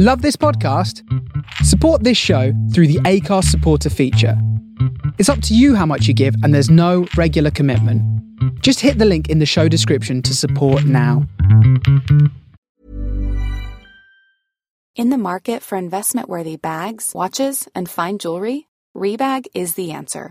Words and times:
Love 0.00 0.22
this 0.22 0.36
podcast? 0.36 1.02
Support 1.64 2.04
this 2.04 2.16
show 2.16 2.52
through 2.72 2.86
the 2.86 3.00
Acast 3.00 3.46
supporter 3.46 3.90
feature. 3.90 4.40
It's 5.18 5.28
up 5.28 5.42
to 5.42 5.56
you 5.56 5.74
how 5.74 5.86
much 5.86 6.06
you 6.06 6.14
give, 6.14 6.36
and 6.44 6.54
there's 6.54 6.70
no 6.70 7.08
regular 7.16 7.50
commitment. 7.50 8.00
Just 8.62 8.78
hit 8.78 8.98
the 8.98 9.04
link 9.04 9.28
in 9.28 9.40
the 9.40 9.44
show 9.44 9.66
description 9.66 10.22
to 10.22 10.36
support 10.36 10.84
now. 10.84 11.26
In 14.94 15.10
the 15.10 15.18
market 15.18 15.64
for 15.64 15.76
investment 15.76 16.28
worthy 16.28 16.54
bags, 16.54 17.10
watches, 17.12 17.66
and 17.74 17.90
fine 17.90 18.18
jewelry, 18.18 18.68
Rebag 18.96 19.46
is 19.52 19.74
the 19.74 19.90
answer. 19.90 20.30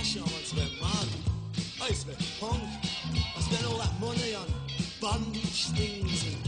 Fashion, 0.00 0.22
I 0.24 0.54
be 0.54 0.80
mad. 0.80 1.08
I 1.82 1.88
be 1.90 2.14
punk. 2.40 2.62
I 3.36 3.40
spent 3.40 3.66
all 3.70 3.78
that 3.78 4.00
money 4.00 4.34
on 4.34 4.46
bondage 4.98 5.68
things 5.76 6.24
and 6.26 6.39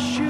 shoes. 0.00 0.29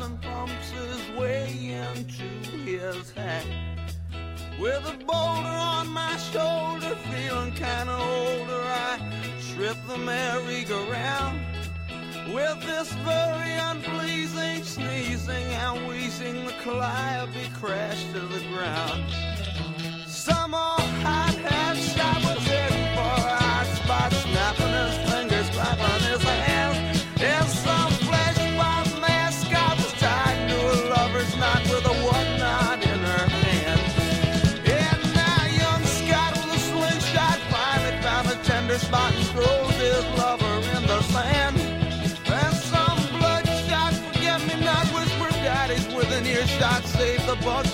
Adolescent 0.00 0.39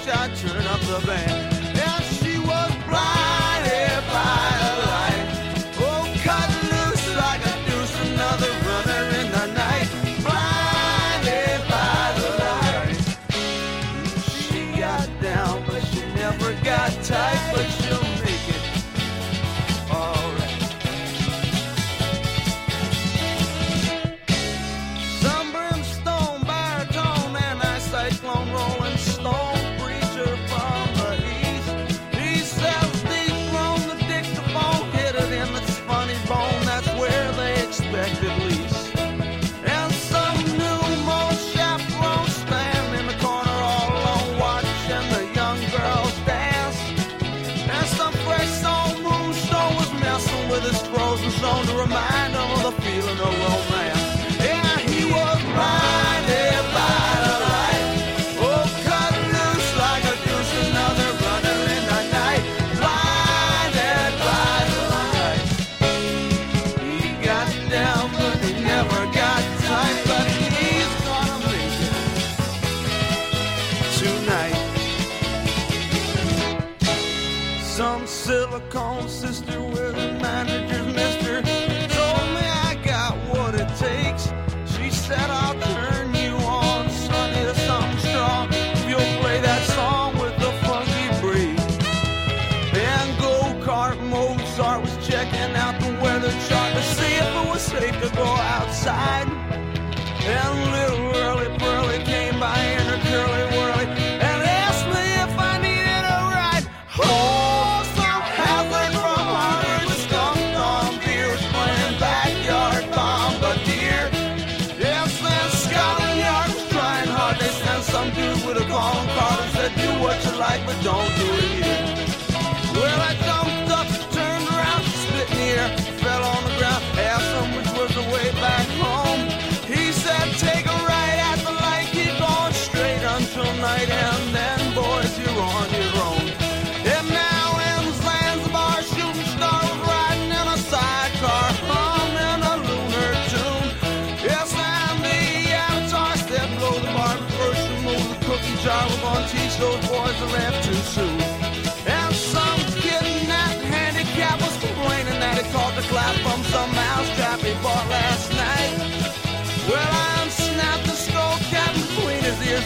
buckshot, 0.06 0.36
turn 0.36 0.66
up 0.66 0.80
the 0.82 1.06
band. 1.06 1.55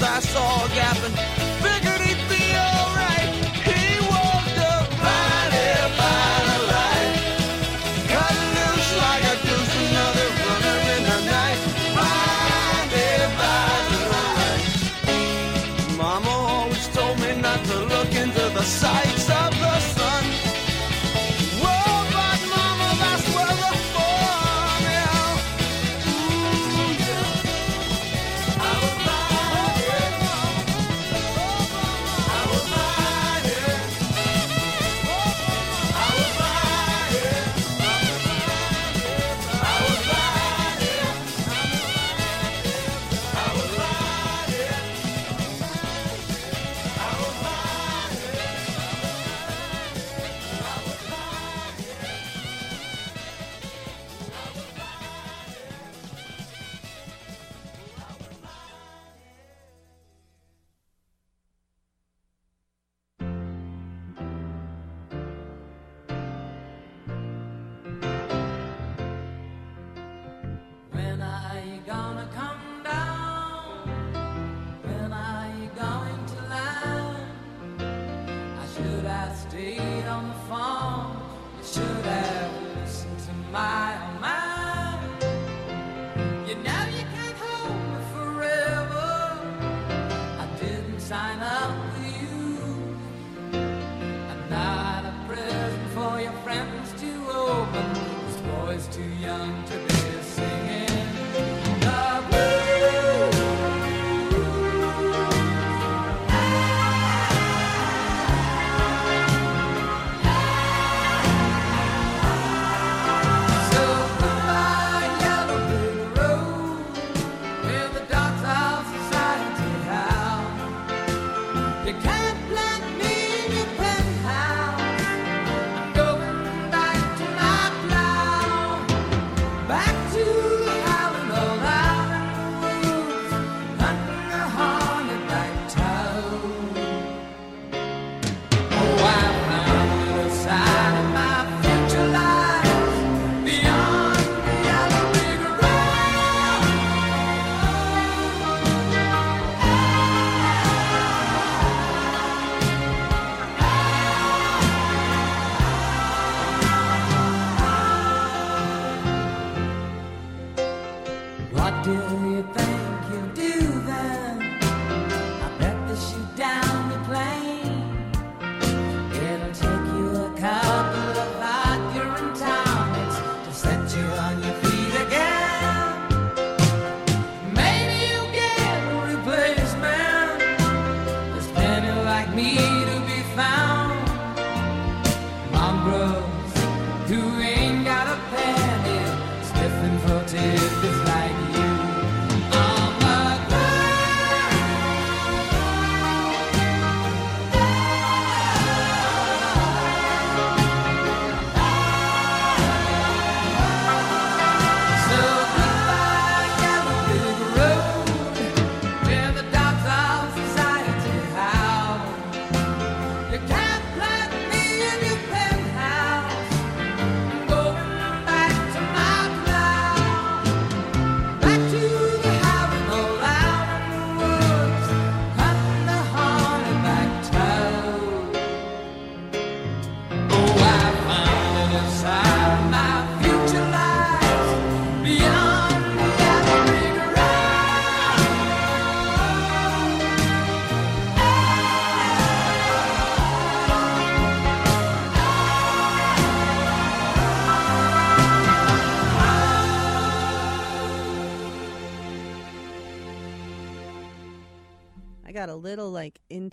I 0.02 0.21
saw 0.21 0.64
a 0.64 0.69
gap 0.71 1.40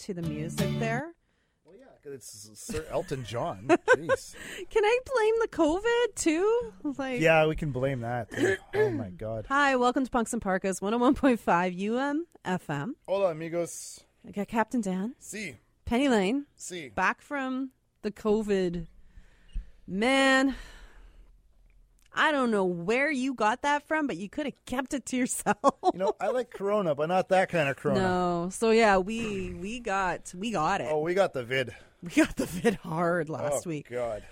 into 0.07 0.21
the 0.21 0.27
music 0.29 0.69
there. 0.79 1.11
Well, 1.65 1.75
yeah, 1.77 1.85
because 2.01 2.17
it's 2.51 2.61
Sir 2.65 2.85
Elton 2.91 3.25
John. 3.25 3.67
Jeez. 3.89 4.35
Can 4.69 4.85
I 4.85 4.99
blame 5.05 5.33
the 5.41 5.47
COVID 5.49 6.15
too? 6.15 6.73
Like, 6.97 7.19
yeah, 7.19 7.45
we 7.45 7.55
can 7.57 7.71
blame 7.71 8.01
that. 8.01 8.31
too. 8.31 8.55
Oh 8.73 8.89
my 8.89 9.09
God. 9.09 9.47
Hi, 9.49 9.75
welcome 9.75 10.05
to 10.05 10.11
Punks 10.11 10.33
In 10.33 10.39
Parkas 10.39 10.79
101.5 10.79 11.97
UM 11.97 12.25
FM. 12.45 12.91
Hola, 13.07 13.31
amigos. 13.31 14.01
I 14.25 14.31
got 14.31 14.47
Captain 14.47 14.79
Dan, 14.81 15.15
See, 15.19 15.55
Penny 15.85 16.07
Lane, 16.07 16.45
see. 16.55 16.87
back 16.89 17.21
from 17.21 17.71
the 18.01 18.11
COVID. 18.11 18.87
Man, 19.85 20.55
I 22.17 22.31
don't 22.31 22.51
know 22.51 22.65
where 22.65 23.11
you 23.11 23.33
got 23.33 23.61
that 23.61 23.87
from, 23.87 24.07
but 24.07 24.17
you 24.17 24.27
could 24.27 24.47
have 24.47 24.65
kept 24.65 24.93
it 24.93 25.05
to 25.07 25.17
yourself. 25.17 25.57
You 25.93 25.99
know, 25.99 26.13
I 26.19 26.29
like 26.29 26.49
Corona, 26.49 26.95
but 26.95 27.07
not 27.09 27.29
that 27.29 27.49
kind 27.49 27.69
of 27.69 27.77
Corona. 27.77 28.01
No, 28.01 28.49
so 28.51 28.71
yeah, 28.71 28.97
we 28.97 29.53
we 29.53 29.79
got 29.79 30.33
we 30.35 30.51
got 30.51 30.81
it. 30.81 30.87
Oh, 30.89 31.01
we 31.01 31.13
got 31.13 31.33
the 31.33 31.43
vid. 31.43 31.73
We 32.01 32.09
got 32.09 32.35
the 32.35 32.45
vid 32.45 32.75
hard 32.75 33.29
last 33.29 33.65
oh, 33.65 33.69
week. 33.69 33.89
God. 33.89 34.23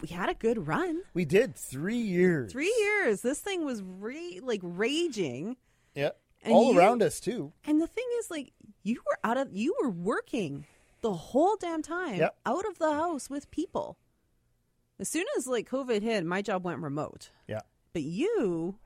We 0.00 0.08
had 0.08 0.28
a 0.28 0.34
good 0.34 0.66
run. 0.66 1.02
We 1.14 1.24
did 1.24 1.54
three 1.54 1.96
years. 1.98 2.52
Three 2.52 2.74
years. 2.78 3.20
This 3.20 3.38
thing 3.38 3.64
was 3.64 3.82
re- 3.82 4.40
like 4.42 4.60
raging. 4.62 5.56
Yeah. 5.94 6.10
And 6.42 6.52
All 6.52 6.72
you- 6.72 6.78
around 6.78 7.02
us 7.02 7.20
too. 7.20 7.52
And 7.64 7.80
the 7.80 7.86
thing 7.86 8.06
is, 8.18 8.30
like, 8.30 8.52
you 8.82 9.00
were 9.06 9.18
out 9.22 9.36
of, 9.36 9.52
you 9.52 9.76
were 9.80 9.90
working 9.90 10.66
the 11.02 11.12
whole 11.12 11.56
damn 11.60 11.82
time 11.82 12.16
Yep. 12.16 12.36
out 12.44 12.66
of 12.66 12.78
the 12.78 12.92
house 12.94 13.30
with 13.30 13.48
people. 13.52 13.96
As 15.02 15.08
soon 15.08 15.24
as 15.36 15.48
like 15.48 15.68
COVID 15.68 16.00
hit, 16.00 16.24
my 16.24 16.42
job 16.42 16.64
went 16.64 16.78
remote. 16.78 17.30
Yeah. 17.48 17.62
But 17.92 18.02
you, 18.02 18.76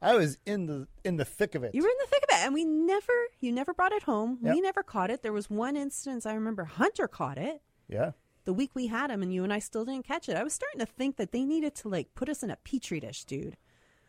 I 0.00 0.14
was 0.16 0.38
in 0.46 0.64
the 0.64 0.88
in 1.04 1.18
the 1.18 1.26
thick 1.26 1.54
of 1.54 1.62
it. 1.62 1.74
you 1.74 1.82
were 1.82 1.90
in 1.90 1.94
the 2.00 2.06
thick 2.06 2.22
of 2.22 2.38
it, 2.38 2.46
and 2.46 2.54
we 2.54 2.64
never, 2.64 3.12
you 3.40 3.52
never 3.52 3.74
brought 3.74 3.92
it 3.92 4.04
home. 4.04 4.38
Yep. 4.40 4.54
We 4.54 4.62
never 4.62 4.82
caught 4.82 5.10
it. 5.10 5.22
There 5.22 5.32
was 5.34 5.50
one 5.50 5.76
instance 5.76 6.24
I 6.24 6.32
remember 6.32 6.64
Hunter 6.64 7.06
caught 7.06 7.36
it 7.36 7.60
yeah. 7.86 8.12
the 8.46 8.54
week 8.54 8.70
we 8.72 8.86
had 8.86 9.10
him, 9.10 9.22
and 9.22 9.30
you 9.30 9.44
and 9.44 9.52
I 9.52 9.58
still 9.58 9.84
didn't 9.84 10.06
catch 10.06 10.30
it. 10.30 10.36
I 10.36 10.42
was 10.42 10.54
starting 10.54 10.80
to 10.80 10.86
think 10.86 11.16
that 11.16 11.32
they 11.32 11.44
needed 11.44 11.74
to 11.76 11.90
like 11.90 12.14
put 12.14 12.30
us 12.30 12.42
in 12.42 12.50
a 12.50 12.56
petri 12.56 12.98
dish, 12.98 13.24
dude. 13.24 13.58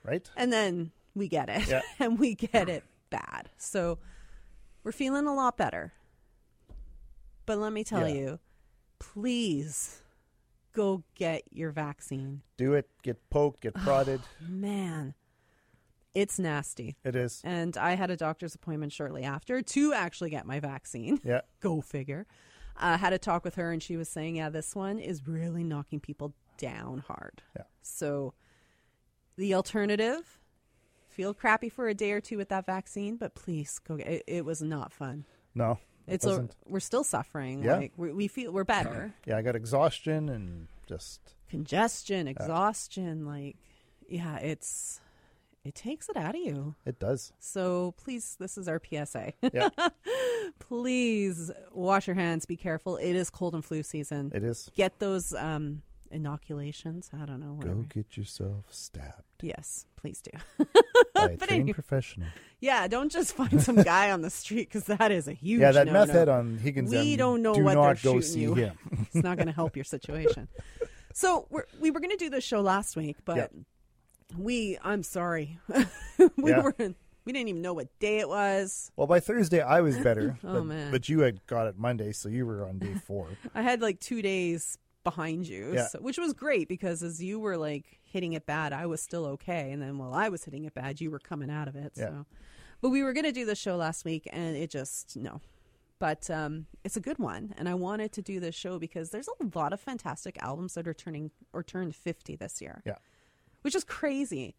Right. 0.01 0.29
And 0.37 0.53
then 0.53 0.93
we 1.13 1.27
get 1.27 1.49
it. 1.49 1.67
Yeah. 1.67 1.81
and 1.99 2.17
we 2.17 2.35
get 2.35 2.69
it 2.69 2.85
bad. 3.09 3.49
So 3.57 3.97
we're 4.85 4.93
feeling 4.93 5.27
a 5.27 5.35
lot 5.35 5.57
better. 5.57 5.91
But 7.45 7.57
let 7.57 7.73
me 7.73 7.83
tell 7.83 8.07
Yeah. 8.07 8.15
you, 8.15 8.39
please 8.97 10.03
go 10.73 11.03
get 11.15 11.43
your 11.51 11.71
vaccine. 11.71 12.41
Do 12.57 12.73
it. 12.73 12.89
Get 13.03 13.29
poked. 13.29 13.61
Get 13.61 13.73
oh, 13.77 13.79
prodded. 13.79 14.21
Man, 14.47 15.13
it's 16.13 16.39
nasty. 16.39 16.95
it 17.03 17.15
is. 17.15 17.41
And 17.43 17.77
I 17.77 17.95
had 17.95 18.09
a 18.09 18.17
doctor's 18.17 18.55
appointment 18.55 18.91
shortly 18.91 19.23
after 19.23 19.61
to 19.61 19.93
actually 19.93 20.29
get 20.29 20.45
my 20.45 20.59
vaccine. 20.59 21.19
Yeah. 21.23 21.41
Go 21.59 21.81
figure. 21.81 22.25
I 22.77 22.97
had 22.97 23.11
a 23.11 23.17
talk 23.17 23.43
with 23.43 23.55
her, 23.55 23.71
and 23.71 23.83
she 23.83 23.97
was 23.97 24.07
saying, 24.07 24.37
yeah, 24.37 24.49
this 24.49 24.73
one 24.73 24.99
is 24.99 25.27
really 25.27 25.63
knocking 25.63 25.99
people 25.99 26.33
down 26.57 26.99
hard. 26.99 27.41
Yeah. 27.55 27.63
So 27.81 28.33
the 29.35 29.53
alternative, 29.53 30.39
feel 31.07 31.33
crappy 31.33 31.67
for 31.69 31.87
a 31.87 31.93
day 31.93 32.11
or 32.11 32.21
two 32.21 32.37
with 32.37 32.49
that 32.49 32.65
vaccine, 32.65 33.17
but 33.17 33.35
please 33.35 33.79
go 33.79 33.97
get 33.97 34.07
it. 34.07 34.23
It 34.27 34.45
was 34.45 34.61
not 34.61 34.93
fun. 34.93 35.25
No. 35.53 35.77
It 36.09 36.15
It's 36.15 36.25
a, 36.25 36.47
we're 36.67 36.79
still 36.79 37.03
suffering. 37.03 37.63
Yeah. 37.63 37.77
Like 37.77 37.93
we, 37.97 38.11
we 38.11 38.27
feel 38.27 38.51
we're 38.51 38.63
better. 38.63 39.13
Yeah, 39.25 39.37
I 39.37 39.41
got 39.41 39.55
exhaustion 39.55 40.29
and 40.29 40.67
just 40.87 41.35
Congestion, 41.49 42.27
exhaustion, 42.27 43.25
like 43.25 43.57
yeah, 44.07 44.37
it's 44.37 45.01
it 45.65 45.75
takes 45.75 46.07
it 46.09 46.15
out 46.15 46.35
of 46.35 46.41
you. 46.41 46.75
it 46.85 46.99
does. 46.99 47.33
So 47.39 47.93
please, 47.97 48.37
this 48.39 48.57
is 48.57 48.67
our 48.67 48.79
PSA. 48.79 49.33
Yeah. 49.53 49.69
please 50.59 51.51
wash 51.71 52.07
your 52.07 52.15
hands. 52.15 52.45
Be 52.45 52.55
careful. 52.55 52.97
It 52.97 53.15
is 53.15 53.29
cold 53.29 53.55
and 53.55 53.65
flu 53.65 53.83
season. 53.83 54.31
It 54.33 54.43
is. 54.43 54.69
Get 54.75 54.99
those 54.99 55.33
um, 55.33 55.81
inoculations. 56.11 57.09
I 57.13 57.25
don't 57.25 57.39
know. 57.39 57.59
Go 57.61 57.85
get 57.89 58.15
yourself 58.15 58.65
stabbed 58.69 59.23
Yes, 59.41 59.85
please 59.95 60.21
do. 60.21 60.31
by 61.27 61.33
a 61.33 61.37
But 61.37 61.49
trained 61.49 61.73
professional. 61.73 62.27
Yeah, 62.61 62.87
don't 62.87 63.11
just 63.11 63.33
find 63.35 63.61
some 63.61 63.75
guy 63.83 64.11
on 64.11 64.21
the 64.21 64.29
street 64.29 64.67
because 64.69 64.83
that 64.85 65.11
is 65.11 65.27
a 65.27 65.33
huge. 65.33 65.61
Yeah, 65.61 65.71
that 65.71 65.85
no-no. 65.87 65.99
meth 65.99 66.09
head 66.11 66.29
on 66.29 66.57
Higgins 66.57 66.91
We 66.91 67.15
don't 67.15 67.41
know 67.41 67.53
do 67.53 67.63
what 67.63 67.75
not 67.75 67.97
they're 68.01 68.13
go 68.13 68.19
shooting 68.19 68.21
see 68.21 68.41
you. 68.41 68.53
him. 68.55 68.77
it's 69.13 69.15
not 69.23 69.37
going 69.37 69.47
to 69.47 69.53
help 69.53 69.75
your 69.77 69.85
situation. 69.85 70.47
So 71.13 71.47
we're, 71.49 71.65
we 71.79 71.91
were 71.91 71.99
going 71.99 72.11
to 72.11 72.17
do 72.17 72.29
this 72.29 72.43
show 72.43 72.61
last 72.61 72.95
week, 72.97 73.17
but 73.25 73.51
we. 74.37 74.77
I'm 74.83 75.03
sorry, 75.03 75.57
we 76.37 76.49
Yeah. 76.51 76.61
were. 76.61 76.75
We 77.25 77.33
didn't 77.33 77.49
even 77.49 77.61
know 77.61 77.73
what 77.73 77.87
day 77.99 78.17
it 78.19 78.27
was. 78.29 78.91
Well, 78.95 79.05
by 79.05 79.19
Thursday 79.19 79.61
I 79.61 79.81
was 79.81 79.97
better. 79.99 80.39
Oh, 80.43 80.53
but, 80.55 80.63
man. 80.65 80.91
But 80.91 81.09
you 81.09 81.19
had 81.19 81.45
got 81.45 81.67
it 81.67 81.77
Monday, 81.77 82.11
so 82.11 82.27
you 82.27 82.45
were 82.45 82.65
on 82.67 82.79
day 82.79 82.95
four. 83.05 83.27
I 83.53 83.61
had 83.61 83.81
like 83.81 83.99
two 83.99 84.21
days 84.23 84.77
behind 85.03 85.47
you, 85.47 85.73
Yeah. 85.73 85.87
so- 85.87 85.99
which 85.99 86.17
was 86.17 86.33
great 86.33 86.67
because 86.67 87.01
as 87.03 87.21
you 87.23 87.39
were 87.39 87.57
like 87.57 87.99
hitting 88.03 88.33
it 88.33 88.45
bad, 88.45 88.73
I 88.73 88.85
was 88.85 89.01
still 89.01 89.25
okay, 89.27 89.71
and 89.71 89.81
then 89.81 89.97
while 89.97 90.13
I 90.13 90.29
was 90.29 90.43
hitting 90.45 90.65
it 90.65 90.73
bad, 90.73 90.99
you 91.01 91.09
were 91.11 91.19
coming 91.19 91.49
out 91.49 91.67
of 91.67 91.75
it. 91.75 91.93
Yeah. 91.95 92.05
So, 92.07 92.25
but 92.81 92.89
we 92.89 93.03
were 93.03 93.13
going 93.13 93.25
to 93.25 93.31
do 93.31 93.45
the 93.45 93.55
show 93.55 93.75
last 93.75 94.05
week, 94.05 94.27
and 94.31 94.55
it 94.55 94.69
just 94.69 95.15
no. 95.17 95.41
But 95.99 96.29
um, 96.29 96.67
it's 96.85 96.95
a 96.95 97.01
good 97.01 97.19
one, 97.19 97.53
and 97.57 97.67
I 97.67 97.73
wanted 97.73 98.13
to 98.13 98.21
do 98.21 98.39
this 98.39 98.55
show 98.55 98.79
because 98.79 99.09
there's 99.09 99.27
a 99.27 99.57
lot 99.57 99.73
of 99.73 99.81
fantastic 99.81 100.41
albums 100.41 100.75
that 100.75 100.87
are 100.87 100.93
turning 100.93 101.31
or 101.51 101.61
turned 101.61 101.93
50 101.93 102.37
this 102.37 102.61
year, 102.61 102.81
Yeah. 102.85 102.95
which 103.63 103.75
is 103.75 103.83
crazy. 103.83 104.55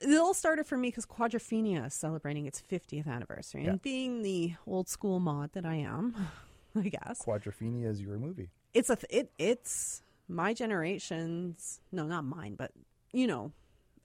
It 0.00 0.16
all 0.16 0.34
started 0.34 0.66
for 0.66 0.76
me 0.76 0.88
because 0.88 1.06
Quadrophenia 1.06 1.86
is 1.86 1.94
celebrating 1.94 2.46
its 2.46 2.60
50th 2.60 3.06
anniversary, 3.08 3.64
Yeah. 3.64 3.70
and 3.70 3.82
being 3.82 4.22
the 4.22 4.54
old 4.66 4.88
school 4.88 5.18
mod 5.18 5.52
that 5.54 5.64
I 5.66 5.76
am, 5.76 6.14
I 6.76 6.88
guess 6.88 7.22
Quadrophenia 7.24 7.86
is 7.86 8.00
your 8.00 8.18
movie. 8.18 8.50
It's 8.74 8.90
a 8.90 8.96
th- 8.96 9.06
it 9.10 9.30
it's 9.38 10.02
my 10.28 10.52
generation's 10.52 11.80
no 11.92 12.04
not 12.06 12.24
mine 12.24 12.54
but 12.56 12.72
you 13.12 13.26
know 13.26 13.52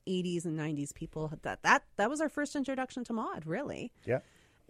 80s 0.08 0.45
and 0.45 0.58
90s 0.58 0.93
people 0.93 1.32
that 1.43 1.62
that 1.63 1.84
that 1.97 2.10
was 2.10 2.21
our 2.21 2.29
first 2.29 2.55
introduction 2.55 3.03
to 3.05 3.13
mod 3.13 3.45
really. 3.45 3.91
Yeah. 4.05 4.19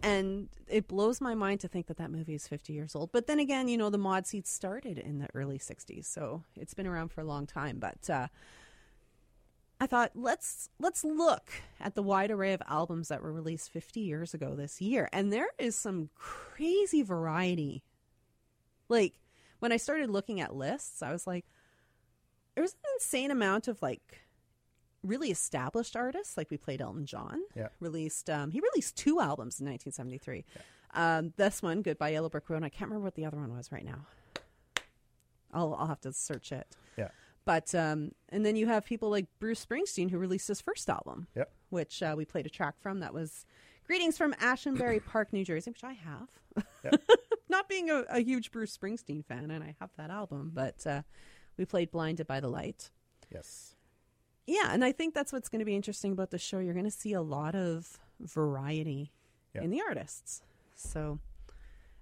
and 0.02 0.48
it 0.68 0.88
blows 0.88 1.20
my 1.20 1.34
mind 1.34 1.60
to 1.60 1.68
think 1.68 1.86
that 1.86 1.96
that 1.98 2.10
movie 2.10 2.34
is 2.34 2.46
50 2.48 2.72
years 2.72 2.94
old. 2.94 3.10
But 3.12 3.26
then 3.26 3.38
again 3.38 3.68
you 3.68 3.78
know 3.78 3.90
the 3.90 3.98
mod 3.98 4.26
seed 4.26 4.46
started 4.46 4.98
in 4.98 5.18
the 5.18 5.28
early 5.34 5.58
60s 5.58 6.06
so 6.06 6.44
it's 6.56 6.74
been 6.74 6.86
around 6.86 7.10
for 7.12 7.20
a 7.20 7.24
long 7.24 7.46
time. 7.46 7.78
But 7.78 8.10
uh 8.10 8.28
I 9.82 9.86
thought 9.86 10.10
let's 10.14 10.68
let's 10.78 11.04
look 11.04 11.50
at 11.80 11.94
the 11.94 12.02
wide 12.02 12.30
array 12.30 12.52
of 12.52 12.62
albums 12.68 13.08
that 13.08 13.22
were 13.22 13.32
released 13.32 13.70
50 13.70 14.00
years 14.00 14.34
ago 14.34 14.54
this 14.54 14.82
year. 14.82 15.08
And 15.10 15.32
there 15.32 15.48
is 15.58 15.74
some 15.74 16.10
crazy 16.14 17.02
variety. 17.02 17.82
Like 18.90 19.14
when 19.60 19.72
I 19.72 19.76
started 19.76 20.10
looking 20.10 20.40
at 20.40 20.54
lists, 20.54 21.02
I 21.02 21.12
was 21.12 21.26
like, 21.26 21.44
there's 22.56 22.72
an 22.72 22.78
insane 22.96 23.30
amount 23.30 23.68
of 23.68 23.80
like 23.80 24.22
really 25.02 25.30
established 25.30 25.96
artists. 25.96 26.36
Like 26.36 26.50
we 26.50 26.56
played 26.58 26.80
Elton 26.82 27.06
John. 27.06 27.40
Yeah. 27.56 27.68
Released 27.78 28.28
um 28.28 28.50
he 28.50 28.60
released 28.60 28.96
two 28.96 29.20
albums 29.20 29.60
in 29.60 29.66
1973. 29.66 30.44
Um 30.92 31.32
this 31.36 31.62
one, 31.62 31.82
Goodbye 31.82 32.10
Yellow 32.10 32.28
Brick 32.28 32.50
Road. 32.50 32.64
I 32.64 32.68
can't 32.68 32.90
remember 32.90 33.04
what 33.04 33.14
the 33.14 33.24
other 33.24 33.38
one 33.38 33.56
was 33.56 33.70
right 33.72 33.84
now. 33.84 34.06
I'll 35.52 35.74
I'll 35.74 35.86
have 35.86 36.00
to 36.02 36.12
search 36.12 36.52
it. 36.52 36.66
Yeah. 36.98 37.08
But 37.44 37.74
um 37.74 38.12
and 38.28 38.44
then 38.44 38.56
you 38.56 38.66
have 38.66 38.84
people 38.84 39.08
like 39.10 39.26
Bruce 39.38 39.64
Springsteen 39.64 40.10
who 40.10 40.18
released 40.18 40.48
his 40.48 40.60
first 40.60 40.88
album 40.90 41.28
Yep. 41.34 41.50
which 41.70 42.02
uh, 42.02 42.14
we 42.16 42.24
played 42.24 42.46
a 42.46 42.50
track 42.50 42.74
from. 42.80 43.00
That 43.00 43.14
was 43.14 43.46
Greetings 43.86 44.16
from 44.18 44.34
Asbury 44.40 45.00
Park, 45.06 45.32
New 45.32 45.44
Jersey, 45.44 45.70
which 45.70 45.82
I 45.82 45.94
have. 45.94 46.28
Not 47.50 47.68
being 47.68 47.90
a, 47.90 48.04
a 48.08 48.20
huge 48.20 48.50
Bruce 48.52 48.76
Springsteen 48.76 49.24
fan, 49.24 49.50
and 49.50 49.62
I 49.64 49.74
have 49.80 49.90
that 49.96 50.10
album, 50.10 50.52
but 50.54 50.86
uh, 50.86 51.02
we 51.56 51.64
played 51.64 51.90
Blinded 51.90 52.26
by 52.26 52.40
the 52.40 52.48
Light. 52.48 52.90
Yes. 53.32 53.74
Yeah, 54.46 54.72
and 54.72 54.84
I 54.84 54.92
think 54.92 55.14
that's 55.14 55.32
what's 55.32 55.48
going 55.48 55.58
to 55.58 55.64
be 55.64 55.76
interesting 55.76 56.12
about 56.12 56.30
the 56.30 56.38
show. 56.38 56.58
You're 56.60 56.74
going 56.74 56.84
to 56.86 56.90
see 56.90 57.12
a 57.12 57.22
lot 57.22 57.54
of 57.54 57.98
variety 58.20 59.12
in 59.54 59.70
the 59.70 59.80
artists. 59.86 60.42
So, 60.76 61.18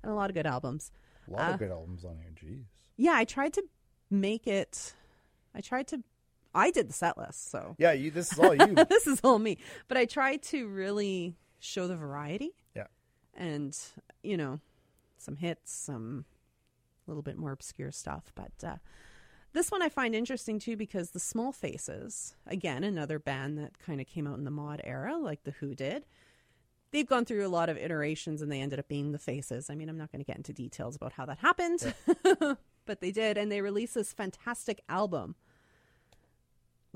and 0.03 0.13
a 0.13 0.15
lot 0.15 0.31
of 0.31 0.35
good 0.35 0.47
albums. 0.47 0.93
A 1.27 1.31
lot 1.33 1.41
Uh, 1.51 1.53
of 1.55 1.59
good 1.59 1.71
albums 1.71 2.05
on 2.05 2.19
here. 2.19 2.31
Jeez. 2.35 2.65
Yeah, 2.97 3.13
I 3.15 3.25
tried 3.25 3.53
to 3.55 3.63
make 4.11 4.47
it. 4.47 4.95
I 5.55 5.61
tried 5.61 5.89
to. 5.89 6.03
I 6.55 6.71
did 6.71 6.89
the 6.89 6.93
set 6.95 7.19
list, 7.19 7.51
so 7.51 7.75
Yeah, 7.79 7.93
you. 7.93 8.11
This 8.11 8.33
is 8.33 8.39
all 8.39 8.55
you. 8.55 8.75
this 8.89 9.07
is 9.07 9.21
all 9.23 9.39
me. 9.39 9.59
But 9.89 9.97
I 9.99 10.05
tried 10.07 10.43
to 10.45 10.69
really 10.69 11.37
show 11.59 11.87
the 11.89 11.97
variety 11.97 12.53
yeah. 12.77 12.87
and 13.35 13.77
you 14.23 14.37
know 14.37 14.61
some 15.21 15.37
hits, 15.37 15.73
some 15.73 16.25
a 17.07 17.11
little 17.11 17.23
bit 17.23 17.39
more 17.39 17.53
obscure 17.53 17.93
stuff. 17.93 18.33
But 18.35 18.53
uh, 18.67 18.77
this 19.53 19.71
one 19.71 19.83
I 19.83 19.89
find 19.89 20.15
interesting 20.15 20.59
too 20.59 20.77
because 20.77 21.11
the 21.11 21.21
Small 21.21 21.53
Faces, 21.53 22.35
again, 22.47 22.85
another 22.85 23.19
band 23.19 23.59
that 23.59 23.79
kind 23.79 24.01
of 24.01 24.07
came 24.07 24.27
out 24.27 24.39
in 24.39 24.45
the 24.45 24.51
mod 24.51 24.81
era, 24.85 25.17
like 25.17 25.45
the 25.45 25.53
Who 25.53 25.75
did. 25.75 26.05
They've 26.91 27.07
gone 27.07 27.27
through 27.27 27.47
a 27.47 27.49
lot 27.49 27.69
of 27.69 27.77
iterations 27.77 28.41
and 28.41 28.51
they 28.51 28.61
ended 28.61 28.79
up 28.79 28.89
being 28.89 29.13
the 29.13 29.19
Faces. 29.19 29.69
I 29.69 29.75
mean, 29.75 29.89
I'm 29.89 29.99
not 29.99 30.11
going 30.11 30.21
to 30.21 30.27
get 30.27 30.37
into 30.37 30.53
details 30.53 30.97
about 30.97 31.13
how 31.13 31.27
that 31.27 31.39
happened, 31.39 31.95
but 32.87 33.01
they 33.01 33.11
did, 33.11 33.37
and 33.37 33.53
they 33.53 33.61
released 33.61 33.95
this 33.95 34.13
fantastic 34.13 34.81
album, 34.89 35.35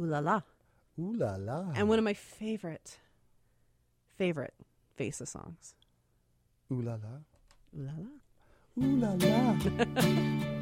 Ooh 0.01 0.07
La 0.07 0.21
La. 0.21 0.41
Ooh 0.99 1.15
la 1.15 1.37
la. 1.37 1.73
And 1.75 1.89
one 1.89 1.99
of 1.99 2.05
my 2.05 2.15
favorite, 2.15 2.99
favorite 4.17 4.55
Faces 4.95 5.31
songs. 5.31 5.75
Ooh 6.71 6.83
la 6.83 6.93
la. 6.93 7.21
Ooh 7.75 7.83
la 7.83 7.93
la. 7.93 8.11
Ooh 8.77 8.97
la 8.97 9.17
la. 9.17 10.53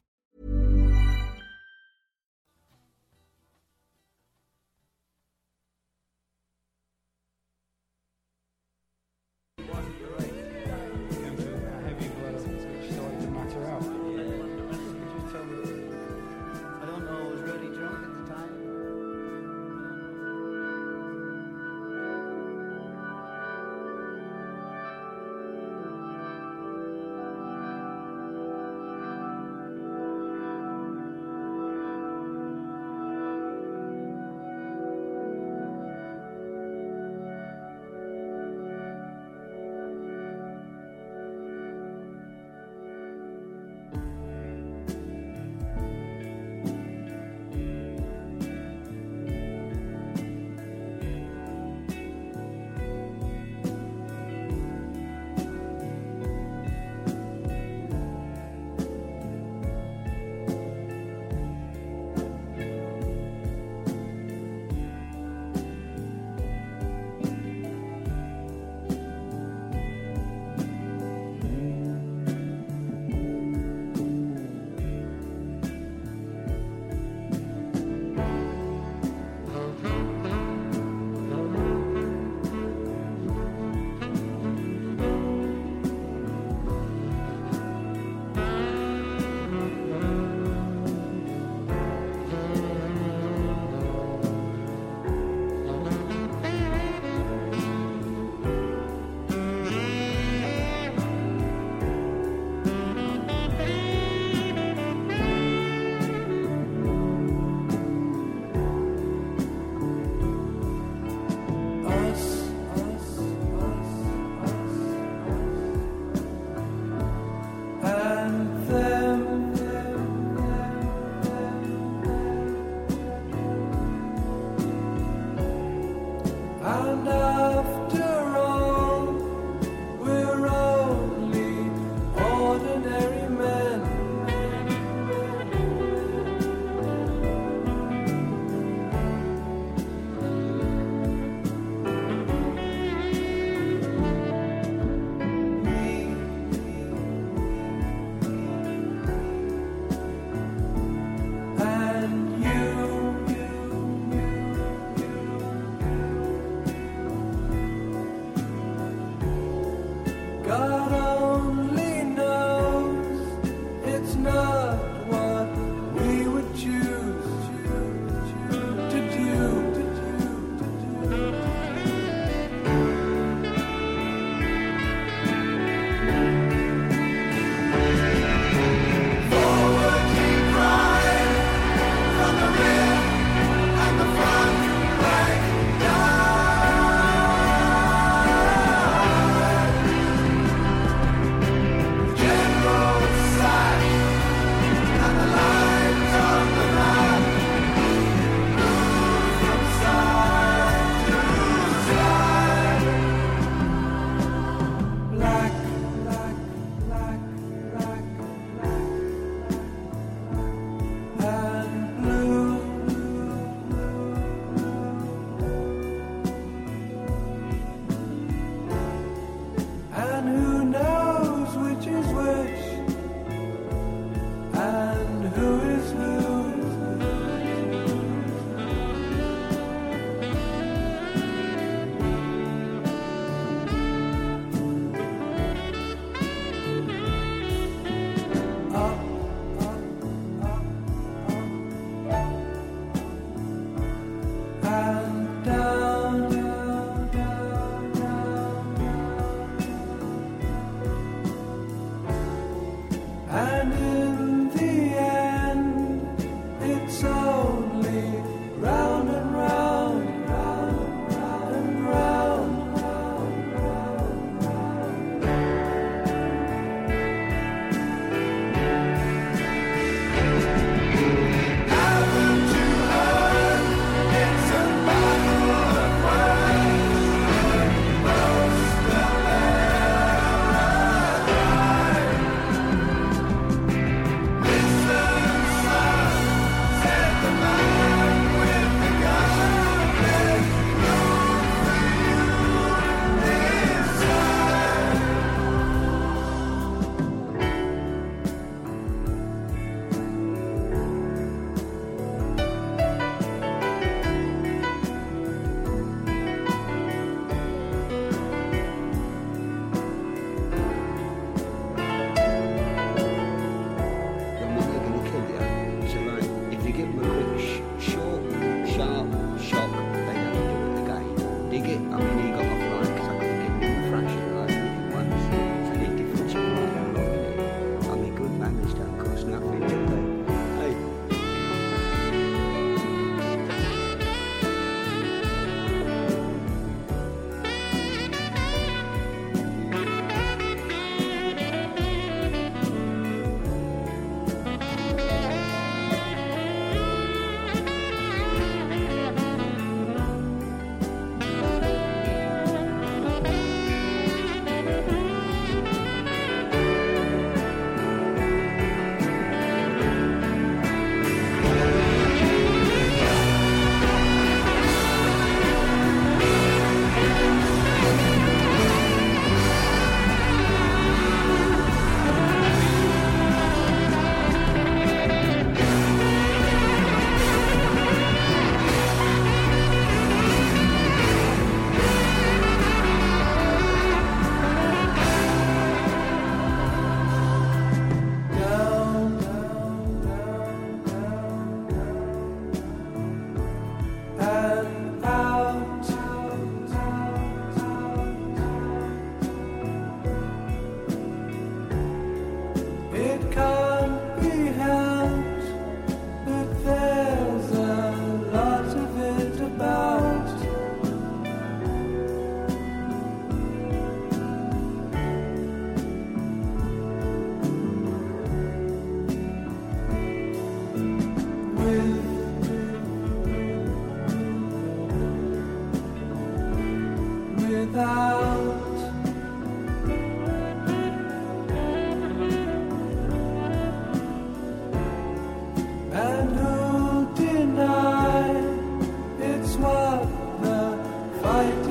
The 441.21 441.70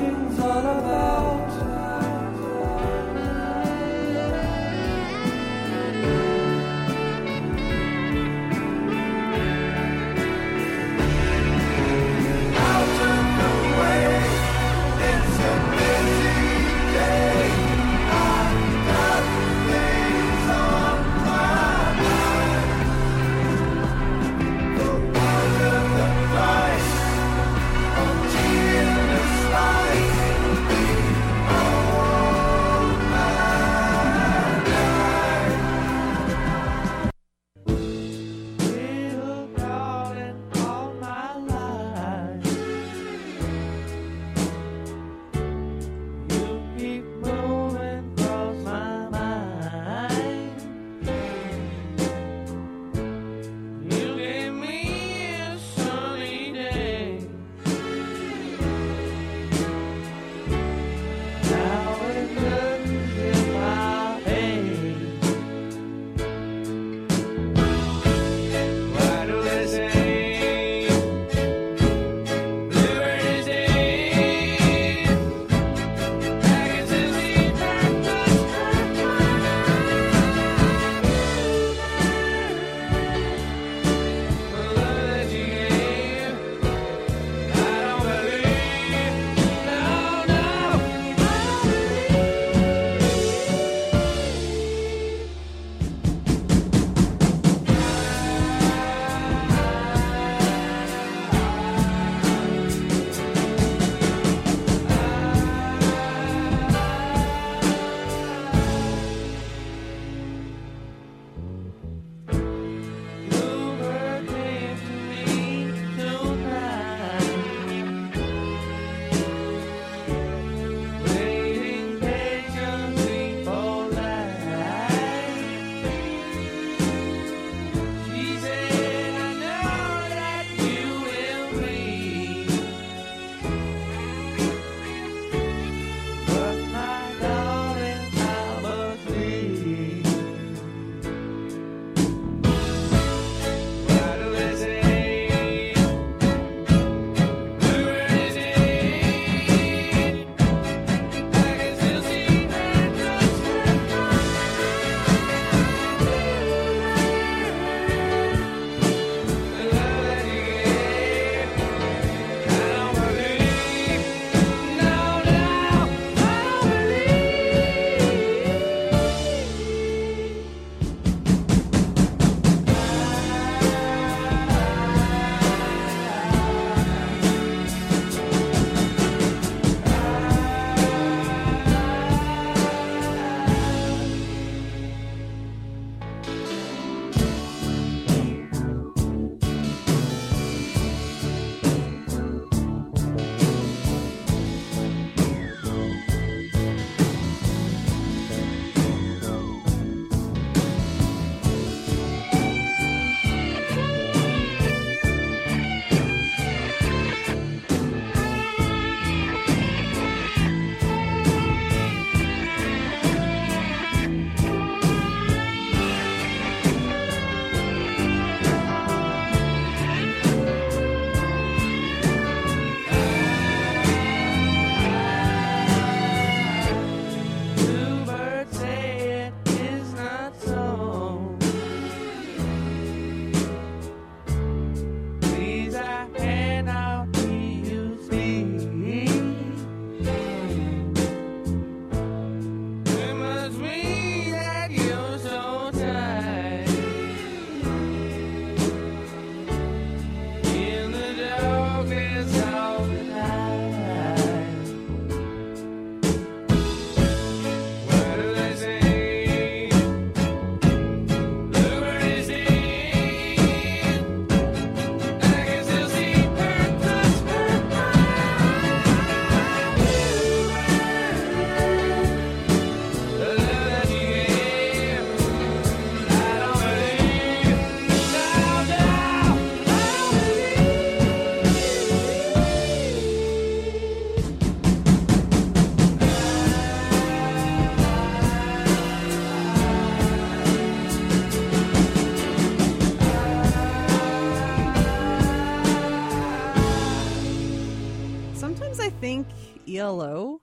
ELO 299.77 300.41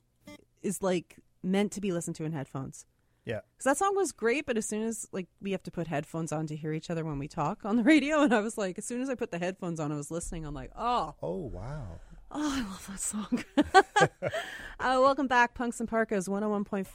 is 0.63 0.83
like 0.83 1.17
meant 1.43 1.73
to 1.73 1.81
be 1.81 1.93
listened 1.93 2.17
to 2.17 2.25
in 2.25 2.33
headphones. 2.33 2.85
Yeah. 3.25 3.41
Because 3.53 3.65
that 3.65 3.77
song 3.77 3.95
was 3.95 4.13
great, 4.13 4.47
but 4.47 4.57
as 4.57 4.65
soon 4.67 4.83
as 4.85 5.07
like 5.13 5.27
we 5.43 5.51
have 5.53 5.63
to 5.65 5.71
put 5.71 5.87
headphones 5.87 6.33
on 6.33 6.47
to 6.47 6.57
hear 6.57 6.73
each 6.73 6.89
other 6.91 7.05
when 7.05 7.19
we 7.19 7.29
talk 7.29 7.65
on 7.65 7.77
the 7.77 7.83
radio, 7.83 8.23
and 8.23 8.33
I 8.35 8.41
was 8.41 8.57
like, 8.57 8.79
as 8.79 8.85
soon 8.87 9.03
as 9.03 9.11
I 9.11 9.15
put 9.15 9.31
the 9.31 9.39
headphones 9.39 9.81
on, 9.81 9.93
I 9.93 9.97
was 9.97 10.11
listening. 10.11 10.47
I'm 10.47 10.55
like, 10.55 10.71
oh, 10.77 11.15
Oh 11.23 11.37
wow. 11.37 12.01
oh, 12.31 12.53
I 12.57 12.61
love 12.63 12.87
that 12.89 13.01
song. 13.01 13.45
uh, 14.81 15.01
welcome 15.03 15.27
back, 15.27 15.55
Punks 15.55 15.79
In 15.81 15.87
Parkas 15.87 16.27
101.5 16.27 16.87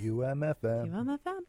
UMFM. 0.00 0.90
UMFM. 0.92 1.40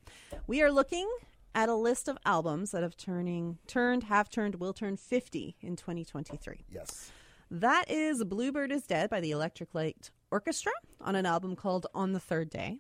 We 0.47 0.61
are 0.63 0.71
looking 0.71 1.07
at 1.55 1.69
a 1.69 1.75
list 1.75 2.07
of 2.07 2.17
albums 2.25 2.71
that 2.71 2.81
have 2.81 2.97
turning 2.97 3.59
turned, 3.67 4.05
have 4.05 4.29
turned, 4.31 4.55
will 4.55 4.73
turn 4.73 4.97
50 4.97 5.57
in 5.61 5.75
2023. 5.75 6.65
Yes. 6.71 7.11
That 7.51 7.85
is 7.91 8.23
Bluebird 8.23 8.71
is 8.71 8.87
Dead 8.87 9.11
by 9.11 9.21
the 9.21 9.29
Electric 9.29 9.75
Light 9.75 10.09
Orchestra 10.33 10.71
on 10.99 11.15
an 11.15 11.27
album 11.27 11.55
called 11.55 11.85
On 11.93 12.11
the 12.11 12.19
Third 12.19 12.49
Day, 12.49 12.79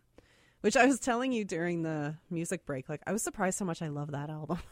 which 0.61 0.75
I 0.75 0.87
was 0.87 0.99
telling 0.99 1.31
you 1.31 1.45
during 1.45 1.83
the 1.83 2.15
music 2.31 2.65
break. 2.65 2.89
Like, 2.89 3.01
I 3.05 3.11
was 3.11 3.21
surprised 3.21 3.59
how 3.59 3.65
much 3.65 3.83
I 3.83 3.89
love 3.89 4.11
that 4.11 4.29
album. 4.29 4.57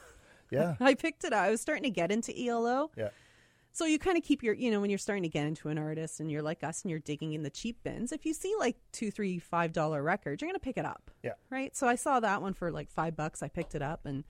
Yeah. 0.54 0.76
I 0.82 0.96
picked 0.96 1.24
it 1.24 1.32
up. 1.32 1.40
I 1.46 1.50
was 1.50 1.62
starting 1.62 1.84
to 1.86 1.90
get 1.90 2.12
into 2.12 2.38
ELO. 2.38 2.92
Yeah. 2.98 3.08
So 3.72 3.86
you 3.86 3.98
kind 3.98 4.18
of 4.18 4.24
keep 4.26 4.44
your, 4.44 4.54
you 4.54 4.70
know, 4.70 4.82
when 4.82 4.90
you're 4.90 5.00
starting 5.00 5.24
to 5.24 5.30
get 5.30 5.48
into 5.48 5.70
an 5.70 5.78
artist 5.78 6.20
and 6.20 6.30
you're 6.30 6.42
like 6.42 6.62
us 6.62 6.82
and 6.82 6.92
you're 6.92 7.00
digging 7.00 7.32
in 7.32 7.42
the 7.44 7.50
cheap 7.50 7.82
bins, 7.86 8.12
if 8.12 8.26
you 8.26 8.34
see 8.34 8.54
like 8.60 8.76
two, 8.92 9.12
three, 9.12 9.40
five 9.40 9.72
dollar 9.72 10.04
records, 10.04 10.42
you're 10.42 10.50
going 10.50 10.60
to 10.60 10.60
pick 10.60 10.78
it 10.78 10.84
up. 10.84 11.10
Yeah. 11.24 11.36
Right. 11.50 11.74
So 11.74 11.88
I 11.88 11.96
saw 11.96 12.20
that 12.20 12.42
one 12.42 12.54
for 12.54 12.70
like 12.70 12.92
five 12.92 13.16
bucks. 13.16 13.42
I 13.42 13.48
picked 13.48 13.76
it 13.76 13.82
up 13.82 14.06
and 14.06 14.26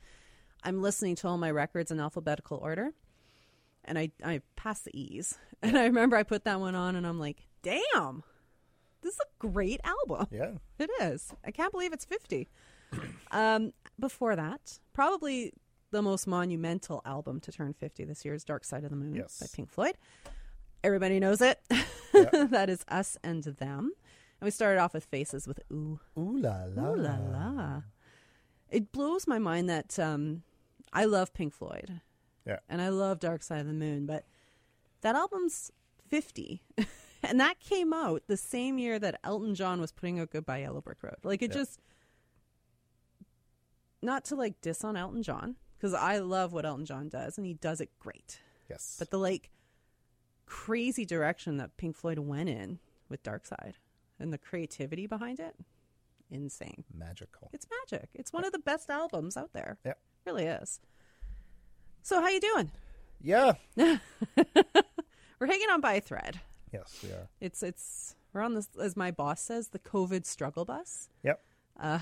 I'm 0.63 0.83
listening 0.83 1.15
to 1.15 1.27
all 1.27 1.39
my 1.39 1.49
records 1.49 1.89
in 1.89 1.99
alphabetical 1.99 2.59
order. 2.61 2.91
And 3.83 3.97
I, 3.97 4.11
I 4.23 4.41
passed 4.55 4.85
the 4.85 4.95
E's. 4.95 5.39
And 5.63 5.75
I 5.77 5.85
remember 5.85 6.17
I 6.17 6.23
put 6.23 6.43
that 6.45 6.59
one 6.59 6.75
on 6.75 6.95
and 6.95 7.07
I'm 7.07 7.19
like, 7.19 7.47
damn, 7.63 8.23
this 9.01 9.13
is 9.15 9.19
a 9.19 9.47
great 9.47 9.81
album. 9.83 10.27
Yeah. 10.31 10.51
It 10.79 10.89
is. 11.01 11.33
I 11.45 11.51
can't 11.51 11.71
believe 11.71 11.93
it's 11.93 12.05
50. 12.05 12.49
um, 13.31 13.73
before 13.99 14.35
that, 14.35 14.79
probably 14.93 15.53
the 15.91 16.01
most 16.01 16.27
monumental 16.27 17.01
album 17.05 17.39
to 17.41 17.51
turn 17.51 17.73
50 17.73 18.05
this 18.05 18.23
year 18.25 18.33
is 18.33 18.43
Dark 18.43 18.63
Side 18.63 18.83
of 18.83 18.89
the 18.89 18.95
Moon 18.95 19.15
Yes. 19.15 19.39
by 19.39 19.47
Pink 19.53 19.69
Floyd. 19.69 19.97
Everybody 20.83 21.19
knows 21.19 21.41
it. 21.41 21.59
that 22.13 22.69
is 22.69 22.83
Us 22.87 23.17
and 23.23 23.43
Them. 23.43 23.91
And 24.39 24.45
we 24.47 24.51
started 24.51 24.79
off 24.79 24.93
with 24.93 25.05
Faces 25.05 25.47
with 25.47 25.59
Ooh. 25.71 25.99
Ooh 26.17 26.37
la 26.39 26.63
la. 26.67 26.89
Ooh 26.91 26.95
la 26.95 27.17
la. 27.17 27.81
It 28.69 28.91
blows 28.91 29.27
my 29.27 29.37
mind 29.37 29.69
that 29.69 29.99
um, 29.99 30.43
I 30.93 31.05
love 31.05 31.33
Pink 31.33 31.53
Floyd. 31.53 32.01
Yeah. 32.47 32.59
And 32.69 32.81
I 32.81 32.89
love 32.89 33.19
Dark 33.19 33.43
Side 33.43 33.59
of 33.59 33.67
the 33.67 33.73
Moon, 33.73 34.05
but 34.05 34.25
that 35.01 35.15
album's 35.15 35.71
50. 36.09 36.63
and 37.23 37.39
that 37.39 37.59
came 37.59 37.93
out 37.93 38.23
the 38.27 38.37
same 38.37 38.77
year 38.77 38.97
that 38.99 39.19
Elton 39.23 39.55
John 39.55 39.79
was 39.81 39.91
putting 39.91 40.19
out 40.19 40.31
Goodbye 40.31 40.59
Yellow 40.59 40.81
Brick 40.81 41.01
Road. 41.03 41.17
Like 41.23 41.41
it 41.41 41.51
Yeah. 41.51 41.59
just 41.61 41.79
not 44.01 44.25
to 44.25 44.35
like 44.35 44.59
diss 44.61 44.83
on 44.83 44.97
Elton 44.97 45.23
John 45.23 45.55
because 45.77 45.93
I 45.93 46.17
love 46.19 46.53
what 46.53 46.65
Elton 46.65 46.85
John 46.85 47.09
does 47.09 47.37
and 47.37 47.45
he 47.45 47.53
does 47.53 47.81
it 47.81 47.89
great. 47.99 48.39
Yes. 48.69 48.95
But 48.97 49.11
the 49.11 49.19
like 49.19 49.49
crazy 50.45 51.05
direction 51.05 51.57
that 51.57 51.77
Pink 51.77 51.95
Floyd 51.95 52.19
went 52.19 52.49
in 52.49 52.79
with 53.09 53.23
Dark 53.23 53.45
Side 53.45 53.75
and 54.19 54.31
the 54.33 54.37
creativity 54.37 55.07
behind 55.07 55.39
it, 55.39 55.55
insane. 56.29 56.83
Magical. 56.93 57.49
It's 57.53 57.67
magic. 57.91 58.09
It's 58.13 58.31
one 58.33 58.45
of 58.45 58.51
the 58.51 58.59
best 58.59 58.89
albums 58.89 59.35
out 59.37 59.53
there. 59.53 59.77
Yeah. 59.85 59.93
Really 60.25 60.45
is. 60.45 60.79
So 62.03 62.21
how 62.21 62.29
you 62.29 62.39
doing? 62.39 62.71
Yeah. 63.21 63.53
We're 63.75 65.47
hanging 65.47 65.69
on 65.69 65.81
by 65.81 65.93
a 65.93 66.01
thread. 66.01 66.39
Yes, 66.71 66.99
we 67.03 67.09
are. 67.09 67.29
It's 67.39 67.63
it's 67.63 68.15
we're 68.33 68.41
on 68.41 68.53
this 68.53 68.69
as 68.81 68.95
my 68.95 69.11
boss 69.11 69.41
says, 69.41 69.69
the 69.69 69.79
COVID 69.79 70.25
struggle 70.25 70.65
bus. 70.65 71.09
Yep. 71.23 71.41
Uh 71.79 71.99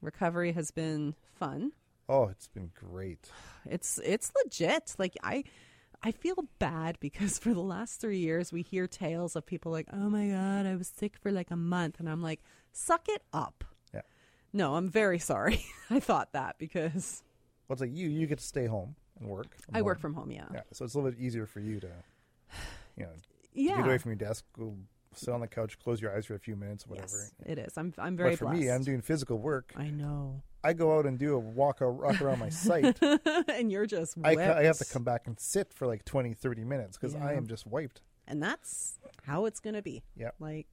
recovery 0.00 0.52
has 0.52 0.70
been 0.70 1.14
fun. 1.34 1.72
Oh, 2.08 2.24
it's 2.28 2.48
been 2.48 2.70
great. 2.74 3.30
It's 3.64 3.98
it's 4.04 4.32
legit. 4.44 4.94
Like 4.98 5.16
I 5.22 5.44
I 6.02 6.10
feel 6.10 6.44
bad 6.58 6.98
because 7.00 7.38
for 7.42 7.54
the 7.54 7.60
last 7.60 8.00
3 8.00 8.18
years 8.18 8.52
we 8.52 8.62
hear 8.62 8.86
tales 8.88 9.36
of 9.36 9.46
people 9.46 9.70
like, 9.70 9.86
"Oh 9.92 10.08
my 10.10 10.28
god, 10.28 10.66
I 10.66 10.74
was 10.74 10.88
sick 10.88 11.16
for 11.16 11.30
like 11.30 11.50
a 11.50 11.56
month." 11.56 12.00
And 12.00 12.08
I'm 12.08 12.22
like, 12.22 12.42
"Suck 12.72 13.08
it 13.08 13.22
up." 13.32 13.64
Yeah. 13.94 14.00
No, 14.52 14.74
I'm 14.74 14.88
very 14.88 15.18
sorry. 15.20 15.64
I 15.90 16.00
thought 16.00 16.32
that 16.32 16.58
because 16.58 17.22
Well, 17.68 17.74
it's 17.74 17.80
like 17.80 17.94
you 17.94 18.08
you 18.08 18.26
get 18.26 18.38
to 18.38 18.44
stay 18.44 18.66
home 18.66 18.96
and 19.20 19.28
work. 19.28 19.56
I 19.72 19.82
work 19.82 20.00
from 20.00 20.14
home, 20.14 20.32
yeah. 20.32 20.46
Yeah. 20.52 20.62
So 20.72 20.84
it's 20.84 20.94
a 20.94 20.98
little 20.98 21.12
bit 21.12 21.20
easier 21.20 21.46
for 21.46 21.60
you 21.60 21.78
to, 21.80 21.90
you 22.96 23.04
know, 23.04 23.12
Yeah. 23.54 23.76
get 23.76 23.86
away 23.86 23.98
from 23.98 24.10
your 24.10 24.16
desk, 24.16 24.44
go 24.58 24.74
sit 25.14 25.28
on 25.28 25.40
the 25.40 25.46
couch, 25.46 25.78
close 25.78 26.00
your 26.00 26.16
eyes 26.16 26.26
for 26.26 26.34
a 26.34 26.38
few 26.38 26.56
minutes, 26.56 26.86
whatever. 26.86 27.18
Yes, 27.18 27.32
it 27.46 27.58
is. 27.58 27.76
I'm 27.76 27.92
I'm 27.98 28.16
very 28.16 28.30
but 28.30 28.38
for 28.38 28.44
blessed. 28.46 28.60
me, 28.60 28.70
I'm 28.70 28.82
doing 28.82 29.00
physical 29.02 29.38
work. 29.38 29.72
I 29.76 29.88
know. 29.90 30.42
I 30.64 30.72
go 30.74 30.96
out 30.96 31.06
and 31.06 31.18
do 31.18 31.34
a 31.34 31.38
walk, 31.38 31.80
a 31.80 31.90
walk 31.90 32.22
around 32.22 32.38
my 32.38 32.48
site. 32.48 32.96
and 33.48 33.72
you're 33.72 33.84
just 33.86 34.16
I, 34.22 34.36
ca- 34.36 34.54
I 34.58 34.62
have 34.64 34.78
to 34.78 34.84
come 34.84 35.02
back 35.02 35.26
and 35.26 35.38
sit 35.40 35.72
for 35.74 35.88
like 35.88 36.04
20, 36.04 36.34
30 36.34 36.64
minutes 36.64 36.96
because 36.96 37.16
I 37.16 37.34
am 37.34 37.48
just 37.48 37.66
wiped. 37.66 38.00
and 38.28 38.40
that's 38.40 38.98
how 39.24 39.46
it's 39.46 39.58
going 39.58 39.74
to 39.74 39.82
be. 39.82 40.04
Yeah. 40.16 40.30
Like 40.38 40.68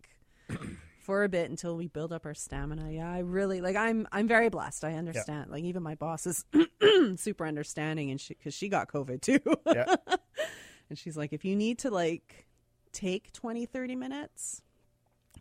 for 1.01 1.23
a 1.23 1.29
bit 1.29 1.49
until 1.49 1.75
we 1.75 1.87
build 1.87 2.13
up 2.13 2.25
our 2.27 2.35
stamina. 2.35 2.91
Yeah, 2.91 3.11
I 3.11 3.19
really 3.19 3.61
like 3.61 3.75
I'm 3.75 4.07
I'm 4.11 4.27
very 4.27 4.49
blessed. 4.49 4.83
I 4.83 4.93
understand. 4.93 5.49
Like 5.49 5.63
even 5.63 5.81
my 5.81 5.95
boss 5.95 6.27
is 6.27 6.45
super 7.15 7.47
understanding 7.47 8.11
and 8.11 8.21
she 8.21 8.35
cuz 8.35 8.53
she 8.53 8.69
got 8.69 8.91
covid 8.91 9.21
too. 9.21 9.39
Yeah. 9.65 9.95
and 10.89 10.97
she's 10.99 11.17
like 11.17 11.33
if 11.33 11.43
you 11.43 11.55
need 11.55 11.79
to 11.79 11.89
like 11.89 12.45
take 12.91 13.31
20 13.33 13.65
30 13.65 13.95
minutes, 13.95 14.61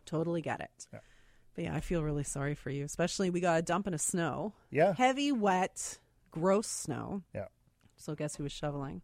totally 0.05 0.41
get 0.41 0.59
it. 0.61 0.87
Yeah. 0.93 0.99
But 1.55 1.63
yeah, 1.65 1.75
I 1.75 1.79
feel 1.79 2.03
really 2.03 2.23
sorry 2.23 2.55
for 2.55 2.69
you, 2.69 2.85
especially 2.85 3.29
we 3.29 3.39
got 3.41 3.59
a 3.59 3.61
dump 3.61 3.87
in 3.87 3.93
of 3.93 4.01
snow. 4.01 4.53
Yeah. 4.71 4.93
Heavy, 4.93 5.31
wet, 5.31 5.97
gross 6.31 6.67
snow. 6.67 7.23
Yeah. 7.33 7.47
So 7.97 8.15
guess 8.15 8.35
who 8.35 8.43
was 8.43 8.51
shoveling? 8.51 9.01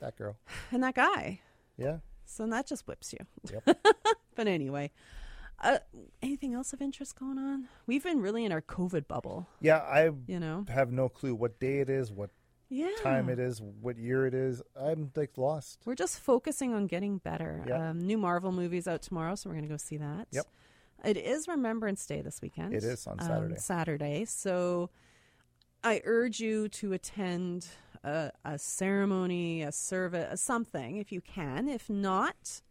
That 0.00 0.16
girl. 0.16 0.36
And 0.70 0.82
that 0.82 0.94
guy. 0.94 1.40
Yeah. 1.76 1.98
So 2.24 2.46
that 2.46 2.66
just 2.66 2.86
whips 2.86 3.12
you. 3.12 3.52
Yep. 3.52 3.78
but 4.34 4.46
anyway, 4.48 4.90
uh, 5.62 5.78
anything 6.22 6.54
else 6.54 6.72
of 6.72 6.80
interest 6.80 7.18
going 7.18 7.38
on? 7.38 7.68
We've 7.86 8.02
been 8.02 8.20
really 8.20 8.44
in 8.44 8.52
our 8.52 8.62
COVID 8.62 9.06
bubble. 9.06 9.46
Yeah, 9.60 9.78
I 9.78 10.10
You 10.26 10.40
know? 10.40 10.64
have 10.68 10.90
no 10.92 11.08
clue 11.08 11.34
what 11.34 11.60
day 11.60 11.80
it 11.80 11.90
is, 11.90 12.10
what 12.10 12.30
Yeah. 12.74 12.90
time 13.02 13.28
it 13.28 13.38
is, 13.38 13.60
what 13.60 13.96
year 13.98 14.26
it 14.26 14.34
is. 14.34 14.60
I'm 14.80 15.10
like 15.14 15.38
lost. 15.38 15.80
We're 15.84 15.94
just 15.94 16.18
focusing 16.18 16.74
on 16.74 16.86
getting 16.86 17.18
better. 17.18 17.64
Yeah. 17.66 17.90
Um, 17.90 18.00
new 18.00 18.18
Marvel 18.18 18.50
movies 18.52 18.88
out 18.88 19.00
tomorrow, 19.02 19.34
so 19.36 19.48
we're 19.48 19.54
going 19.54 19.64
to 19.68 19.72
go 19.72 19.76
see 19.76 19.96
that. 19.98 20.26
Yep. 20.32 20.46
It 21.04 21.16
is 21.16 21.46
Remembrance 21.46 22.04
Day 22.06 22.20
this 22.22 22.40
weekend. 22.42 22.74
It 22.74 22.82
is 22.82 23.06
on 23.06 23.20
um, 23.20 23.26
Saturday. 23.26 23.54
Saturday. 23.58 24.24
So 24.24 24.90
I 25.84 26.00
urge 26.04 26.40
you 26.40 26.68
to 26.70 26.92
attend 26.94 27.68
a, 28.02 28.32
a 28.44 28.58
ceremony, 28.58 29.62
a 29.62 29.70
service, 29.70 30.26
a 30.30 30.36
something 30.36 30.96
if 30.96 31.12
you 31.12 31.20
can. 31.20 31.68
If 31.68 31.88
not, 31.90 32.62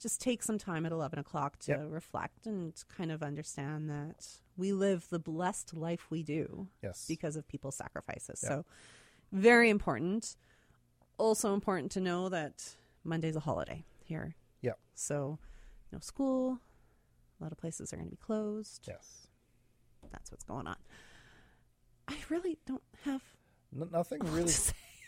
just 0.00 0.20
take 0.20 0.42
some 0.42 0.58
time 0.58 0.84
at 0.84 0.92
11 0.92 1.18
o'clock 1.18 1.58
to 1.60 1.72
Yep. 1.72 1.86
reflect 1.88 2.46
and 2.46 2.74
kind 2.94 3.10
of 3.10 3.22
understand 3.22 3.88
that 3.88 4.26
we 4.56 4.72
live 4.72 5.08
the 5.08 5.18
blessed 5.18 5.74
life 5.74 6.06
we 6.10 6.22
do 6.22 6.68
Yes. 6.82 7.06
because 7.08 7.34
of 7.36 7.48
people's 7.48 7.76
sacrifices. 7.76 8.40
Yeah. 8.42 8.48
So, 8.50 8.64
very 9.34 9.68
important. 9.68 10.36
Also, 11.18 11.52
important 11.54 11.92
to 11.92 12.00
know 12.00 12.28
that 12.30 12.74
Monday's 13.04 13.36
a 13.36 13.40
holiday 13.40 13.84
here. 14.02 14.34
Yeah. 14.62 14.72
So, 14.94 15.38
no 15.92 15.98
school. 16.00 16.58
A 17.40 17.42
lot 17.42 17.52
of 17.52 17.58
places 17.58 17.92
are 17.92 17.96
going 17.96 18.08
to 18.08 18.10
be 18.10 18.16
closed. 18.16 18.84
Yes. 18.88 19.26
That's 20.12 20.30
what's 20.30 20.44
going 20.44 20.66
on. 20.66 20.76
I 22.08 22.14
really 22.30 22.58
don't 22.66 22.82
have. 23.04 23.22
N- 23.74 23.88
nothing 23.92 24.20
really. 24.24 24.52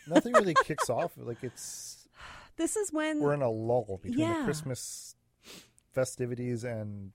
nothing 0.07 0.33
really 0.33 0.55
kicks 0.63 0.89
off. 0.89 1.13
Like 1.17 1.43
it's 1.43 2.07
This 2.57 2.75
is 2.75 2.91
when. 2.91 3.19
we're 3.19 3.33
in 3.33 3.41
a 3.41 3.49
lull 3.49 3.99
between 4.01 4.19
Yeah. 4.19 4.39
the 4.39 4.43
Christmas 4.45 5.15
festivities 5.93 6.63
and 6.63 7.11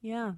yeah. 0.00 0.32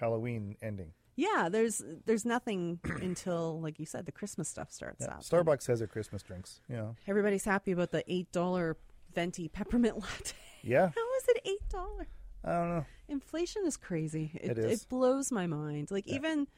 Halloween 0.00 0.56
ending. 0.62 0.92
Yeah, 1.16 1.48
there's 1.50 1.82
there's 2.06 2.24
nothing 2.24 2.80
until 2.84 3.60
like 3.60 3.78
you 3.78 3.86
said 3.86 4.06
the 4.06 4.12
Christmas 4.12 4.48
stuff 4.48 4.72
starts 4.72 5.04
Yeah. 5.06 5.14
up. 5.14 5.20
Starbucks 5.22 5.66
has 5.68 5.78
their 5.78 5.88
Christmas 5.88 6.22
drinks. 6.22 6.60
Yeah. 6.68 6.88
Everybody's 7.06 7.44
happy 7.44 7.72
about 7.72 7.90
the 7.92 8.02
eight 8.12 8.30
dollar 8.32 8.76
venti 9.14 9.48
peppermint 9.48 9.96
latte. 9.98 10.34
Yeah. 10.62 10.88
How 10.94 11.16
is 11.18 11.24
it 11.28 11.40
eight 11.44 11.68
dollar? 11.68 12.06
I 12.44 12.52
don't 12.52 12.68
know. 12.70 12.86
Inflation 13.08 13.62
is 13.66 13.76
crazy. 13.76 14.32
It, 14.34 14.50
It 14.52 14.58
is. 14.58 14.82
It 14.82 14.88
blows 14.88 15.30
my 15.32 15.46
mind. 15.46 15.90
Like 15.90 16.06
even 16.08 16.48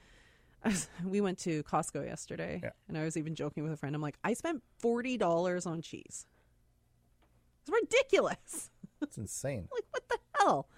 we 1.04 1.20
went 1.20 1.38
to 1.40 1.62
Costco 1.64 2.04
yesterday, 2.04 2.60
Yeah. 2.62 2.70
and 2.88 2.96
I 2.98 3.04
was 3.04 3.16
even 3.16 3.34
joking 3.36 3.62
with 3.62 3.72
a 3.72 3.76
friend. 3.76 3.94
I'm 3.94 4.02
like, 4.02 4.16
I 4.24 4.32
spent 4.32 4.62
forty 4.78 5.16
dollars 5.16 5.66
on 5.66 5.82
cheese. 5.82 6.26
It's 7.62 7.70
ridiculous. 7.82 8.70
It's 9.02 9.18
insane. 9.18 9.68
like 9.70 9.84
what 9.90 10.08
the 10.08 10.18
hell? 10.38 10.68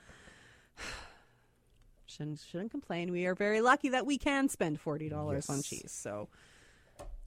Shouldn't 2.18 2.40
shouldn't 2.40 2.70
complain. 2.70 3.10
We 3.12 3.26
are 3.26 3.34
very 3.34 3.60
lucky 3.60 3.88
that 3.90 4.04
we 4.04 4.18
can 4.18 4.48
spend 4.48 4.80
forty 4.80 5.08
dollars 5.08 5.48
on 5.48 5.62
cheese. 5.62 5.92
So 5.92 6.28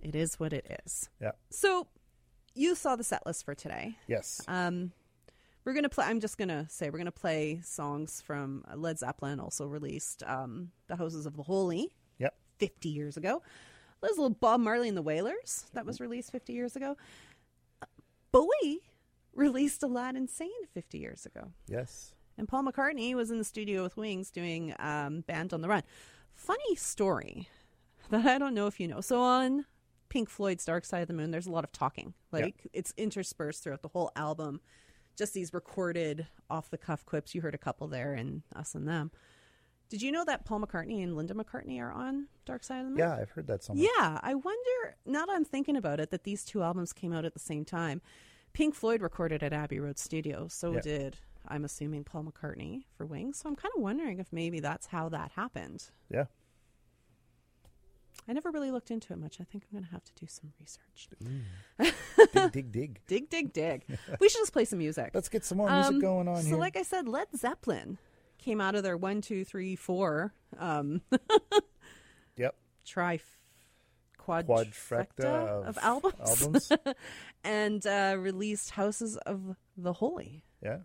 it 0.02 0.16
is 0.16 0.39
what 0.39 0.54
it 0.54 0.80
is. 0.86 1.10
Yeah. 1.22 1.32
So 1.50 1.88
you 2.54 2.76
saw 2.76 2.96
the 2.96 3.04
set 3.04 3.26
list 3.26 3.46
for 3.46 3.56
today. 3.56 3.98
Yes. 4.08 4.42
Um, 4.48 4.92
We're 5.64 5.74
gonna 5.74 5.89
play. 5.89 6.06
I'm 6.06 6.20
just 6.20 6.38
gonna 6.38 6.68
say 6.70 6.89
we're 6.89 6.98
gonna 6.98 7.12
play 7.12 7.62
songs 7.64 8.22
from 8.22 8.64
Led 8.76 9.00
Zeppelin. 9.00 9.39
Also 9.39 9.66
released 9.66 10.24
um, 10.28 10.72
"The 10.88 10.98
Houses 10.98 11.26
of 11.26 11.38
the 11.38 11.44
Holy." 11.44 11.96
Yep. 12.20 12.36
50 12.60 12.89
years 12.89 13.18
ago. 13.18 13.42
There's 14.02 14.18
a 14.18 14.22
little 14.22 14.36
Bob 14.36 14.60
Marley 14.60 14.88
and 14.88 14.98
the 14.98 15.02
Wailers 15.02 15.66
that 15.74 15.86
was 15.86 16.00
released 16.00 16.32
50 16.32 16.54
years 16.54 16.76
ago. 16.76 16.98
Bowie 18.32 18.82
released 19.34 19.84
Aladdin 19.84 20.28
Sane 20.28 20.50
50 20.74 20.98
years 20.98 21.26
ago. 21.26 21.52
Yes. 21.68 22.14
And 22.38 22.48
Paul 22.48 22.64
McCartney 22.64 23.14
was 23.14 23.30
in 23.32 23.38
the 23.38 23.44
studio 23.44 23.84
with 23.84 23.98
Wings 23.98 24.32
doing 24.32 24.74
um, 24.80 25.22
Band 25.22 25.54
on 25.54 25.62
the 25.62 25.68
Run. 25.68 25.84
Funny 26.34 26.76
story 26.76 27.50
that 28.10 28.26
I 28.26 28.38
don't 28.38 28.54
know 28.54 28.68
if 28.68 28.80
you 28.80 28.88
know. 28.88 29.02
So 29.02 29.22
on 29.22 29.66
Pink 30.10 30.30
Floyd's 30.30 30.66
Dark 30.66 30.86
Side 30.86 31.02
of 31.02 31.08
the 31.08 31.14
Moon, 31.14 31.32
there's 31.32 31.48
a 31.48 31.52
lot 31.52 31.64
of 31.64 31.72
talking. 31.72 32.14
Yeah. 32.34 32.40
Like 32.46 32.68
it's 32.74 32.94
interspersed 32.98 33.64
throughout 33.64 33.82
the 33.82 33.90
whole 33.90 34.12
album. 34.16 34.62
Just 35.18 35.34
these 35.34 35.54
recorded 35.54 36.26
off 36.50 36.70
the 36.70 36.78
cuff 36.78 37.06
clips. 37.06 37.36
You 37.36 37.42
heard 37.42 37.54
a 37.54 37.60
couple 37.60 37.88
there 37.88 38.16
in 38.16 38.44
Us 38.56 38.74
and 38.76 38.88
Them. 38.88 39.12
Did 39.90 40.02
you 40.02 40.12
know 40.14 40.24
that 40.24 40.46
Paul 40.46 40.62
McCartney 40.62 41.04
and 41.04 41.18
Linda 41.18 41.34
McCartney 41.34 41.82
are 41.82 41.92
on 41.92 42.28
Dark 42.46 42.64
Side 42.64 42.80
of 42.80 42.86
the 42.86 42.90
Moon? 42.92 43.00
Yeah, 43.00 43.14
I've 43.20 43.30
heard 43.32 43.46
that 43.48 43.62
song. 43.62 43.76
Yeah, 43.78 44.20
I 44.24 44.34
wonder, 44.36 44.96
now 45.06 45.26
that 45.26 45.34
I'm 45.34 45.44
thinking 45.44 45.76
about 45.76 46.00
it, 46.00 46.12
that 46.12 46.24
these 46.24 46.46
two 46.46 46.64
albums 46.64 46.94
came 46.94 47.12
out 47.12 47.26
at 47.26 47.34
the 47.34 47.40
same 47.42 47.66
time. 47.66 48.02
Pink 48.54 48.74
Floyd 48.74 49.02
recorded 49.02 49.44
at 49.44 49.52
Abbey 49.52 49.82
Road 49.82 50.00
Studios, 50.00 50.54
so 50.54 50.72
Yeah. 50.74 50.80
did, 50.80 51.18
I'm 51.48 51.66
assuming, 51.66 52.04
Paul 52.04 52.26
McCartney 52.32 52.84
for 52.96 53.06
Wings. 53.06 53.39
So 53.39 53.50
I'm 53.50 53.56
kind 53.56 53.72
of 53.76 53.82
wondering 53.82 54.20
if 54.20 54.28
maybe 54.32 54.60
that's 54.60 54.88
how 54.88 55.10
that 55.10 55.32
happened. 55.36 55.86
Yeah. 56.10 56.26
I 58.28 58.34
never 58.34 58.52
really 58.52 58.72
looked 58.72 58.92
into 58.92 59.14
it 59.14 59.20
much. 59.20 59.42
I 59.42 59.44
think 59.44 59.64
I'm 59.66 59.78
going 59.80 59.86
to 59.86 59.92
have 59.92 60.04
to 60.04 60.12
do 60.14 60.28
some 60.28 60.54
research. 60.60 61.10
dig, 62.34 62.52
dig, 62.52 62.72
dig. 62.72 63.00
Dig, 63.08 63.30
dig, 63.30 63.54
dig. 63.54 63.84
we 64.20 64.30
should 64.30 64.39
just 64.39 64.54
play 64.54 64.66
some 64.66 64.80
music. 64.80 65.12
Let's 65.14 65.28
get 65.28 65.44
some 65.44 65.58
more 65.58 65.70
music 65.70 65.96
Um, 65.96 66.00
going 66.00 66.28
on 66.28 66.42
so, 66.44 66.50
here. 66.50 66.58
like 66.58 66.78
I 66.78 66.84
said, 66.84 67.08
Led 67.08 67.28
Zeppelin 67.36 67.98
came 68.38 68.62
out 68.62 68.76
of 68.76 68.84
their 68.84 68.96
one, 68.96 69.22
two, 69.22 69.44
three, 69.44 69.76
four 69.76 70.34
um, 70.60 71.02
yep. 72.38 72.56
tri 72.86 73.20
quad 74.18 74.46
Quadfecta 74.48 75.26
of, 75.26 75.66
of 75.66 75.78
albums, 75.82 76.14
albums. 76.42 76.72
and 77.44 77.86
uh, 77.88 78.16
released 78.20 78.70
Houses 78.72 79.18
of 79.18 79.56
the 79.76 79.94
Holy. 79.94 80.44
Yeah. 80.64 80.78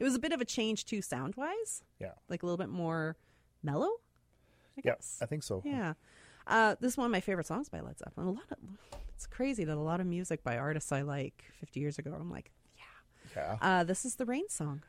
It 0.00 0.04
was 0.04 0.14
a 0.16 0.18
bit 0.18 0.32
of 0.32 0.40
a 0.40 0.44
change 0.44 0.86
too, 0.86 1.00
sound 1.02 1.34
wise. 1.36 1.84
Yeah. 2.00 2.12
like 2.28 2.42
a 2.42 2.46
little 2.46 2.56
bit 2.56 2.70
more 2.70 3.16
mellow. 3.62 3.90
I 4.76 4.80
Yeah. 4.84 4.94
I 5.20 5.26
think 5.26 5.42
so. 5.44 5.62
Yeah. 5.64 5.92
Uh, 6.46 6.74
this 6.80 6.92
is 6.94 6.96
one 6.98 7.04
of 7.04 7.12
my 7.12 7.20
favorite 7.20 7.46
songs 7.46 7.68
by 7.68 7.80
Led 7.80 7.98
Zeppelin. 7.98 8.26
A 8.26 8.30
lot 8.32 8.50
of 8.50 8.58
it's 9.14 9.26
crazy 9.26 9.64
that 9.64 9.76
a 9.76 9.80
lot 9.80 10.00
of 10.00 10.06
music 10.06 10.42
by 10.42 10.56
artists 10.56 10.90
I 10.90 11.02
like 11.02 11.44
50 11.60 11.78
years 11.78 11.98
ago. 11.98 12.16
I'm 12.18 12.30
like, 12.30 12.50
Yeah. 13.36 13.58
uh, 13.60 13.84
this 13.84 14.04
is 14.06 14.16
the 14.16 14.24
Rain 14.24 14.48
song. 14.48 14.82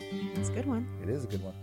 It's 0.00 0.48
a 0.48 0.52
good 0.52 0.66
one. 0.66 0.86
It 1.02 1.08
is 1.08 1.24
a 1.24 1.26
good 1.26 1.42
one. 1.42 1.54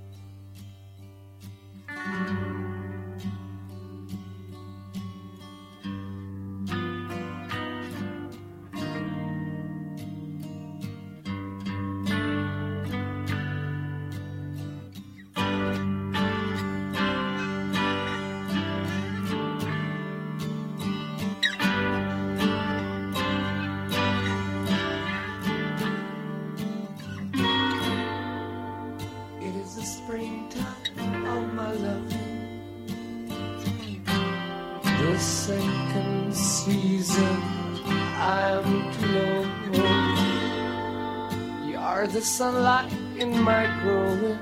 Sunlight 42.25 42.91
in 43.19 43.39
my 43.43 43.67
growing. 43.83 44.39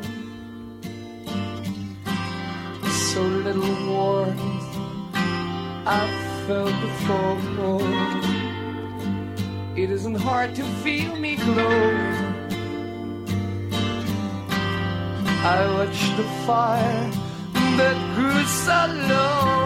So 3.12 3.22
little 3.22 3.76
warmth 3.92 4.42
I've 5.86 6.48
felt 6.48 6.74
before. 6.82 7.82
It 9.76 9.92
isn't 9.92 10.16
hard 10.16 10.56
to 10.56 10.64
feel 10.82 11.14
me 11.18 11.36
glow. 11.36 11.90
I 15.46 15.60
watched 15.76 16.16
the 16.16 16.28
fire 16.46 17.12
that 17.80 17.98
grew 18.16 18.44
so 18.46 18.80
low. 19.10 19.63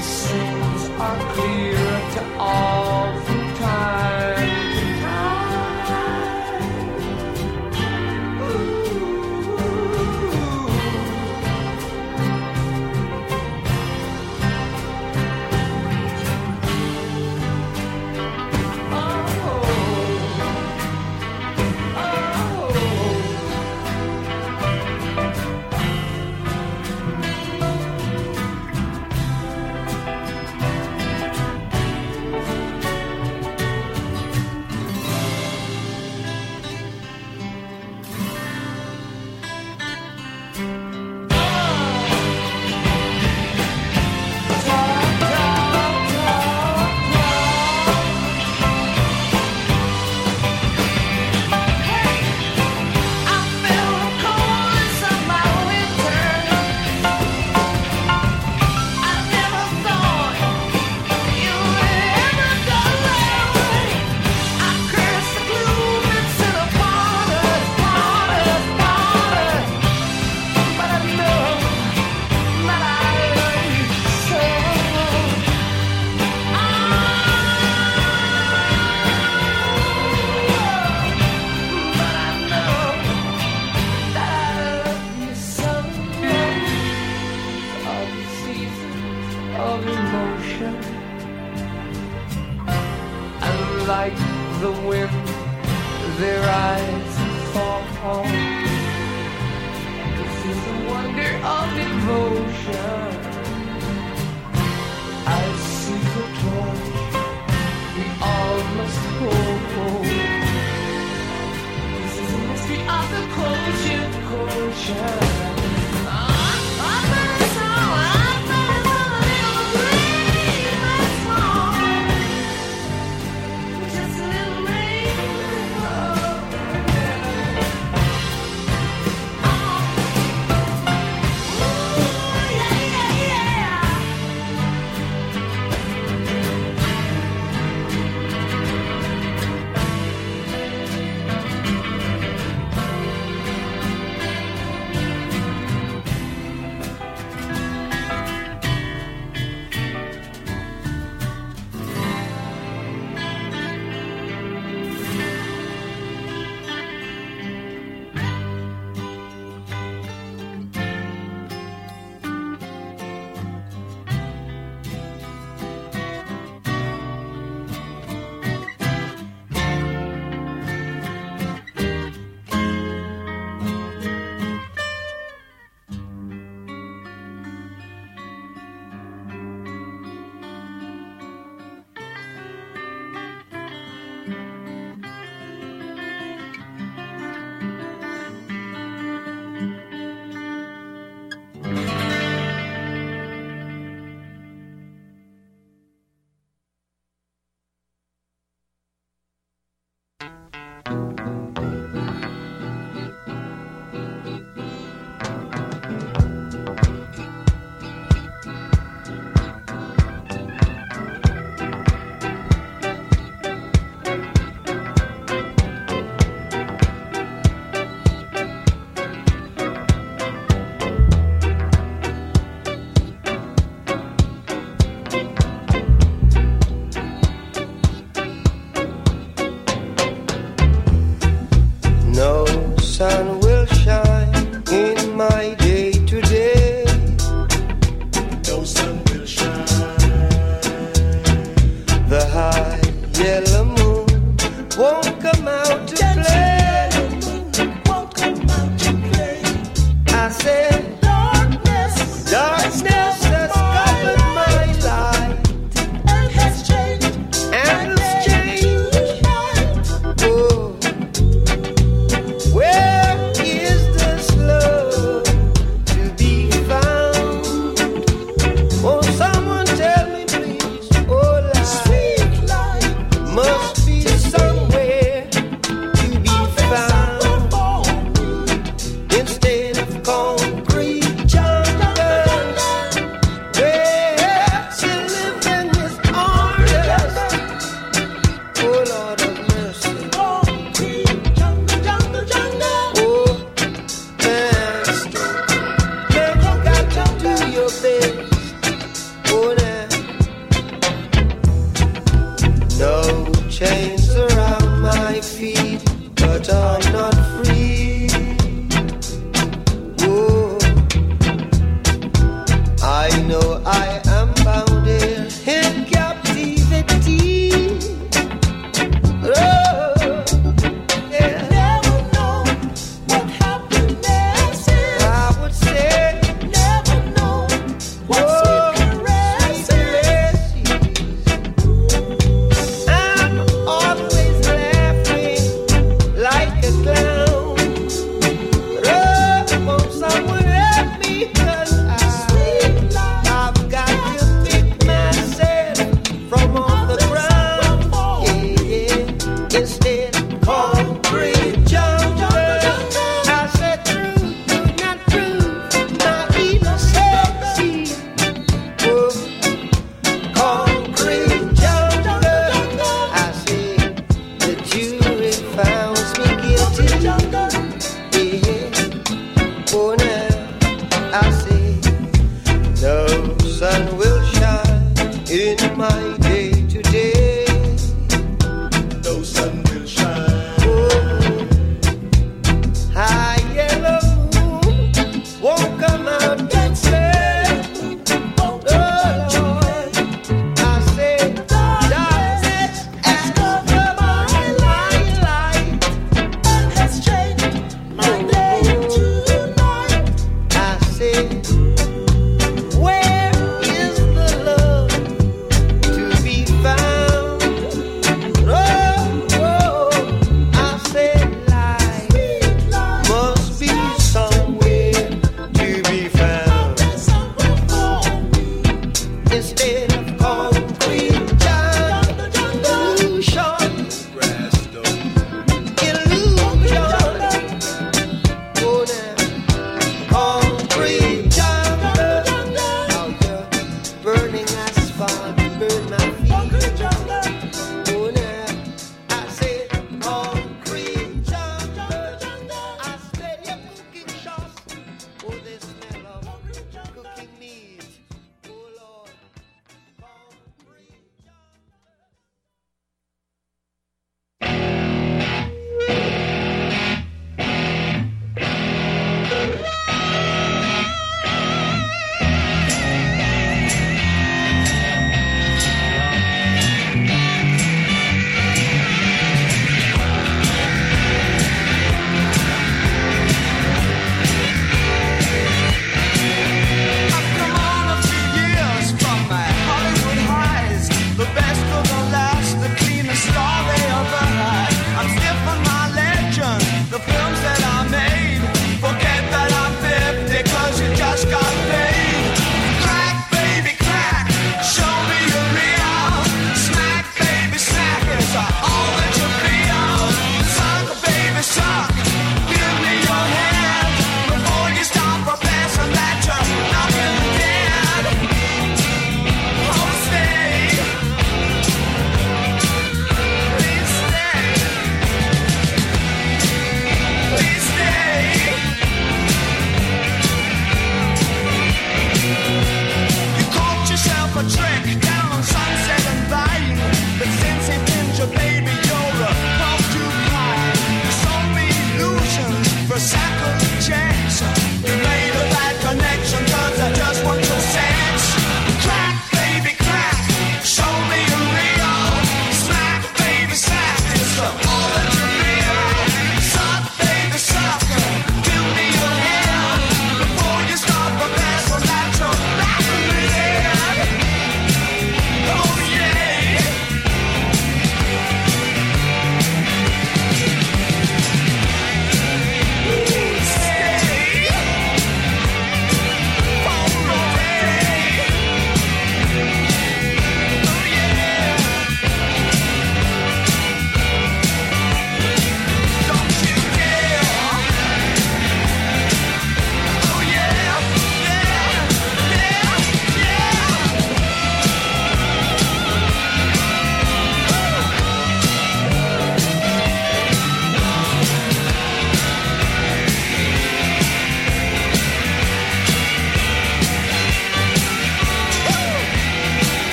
these 0.00 0.26
things 0.28 0.88
are 0.98 1.32
clear 1.34 1.74
to 2.14 2.38
all. 2.38 2.89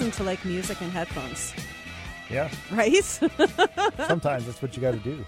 Listen 0.00 0.10
to 0.18 0.24
like 0.24 0.42
music 0.46 0.80
and 0.80 0.90
headphones, 0.90 1.52
Yeah. 2.30 2.48
right? 2.72 3.04
Sometimes 4.06 4.46
that's 4.46 4.62
what 4.62 4.74
you 4.74 4.80
got 4.80 4.92
to 4.92 4.98
do. 5.00 5.22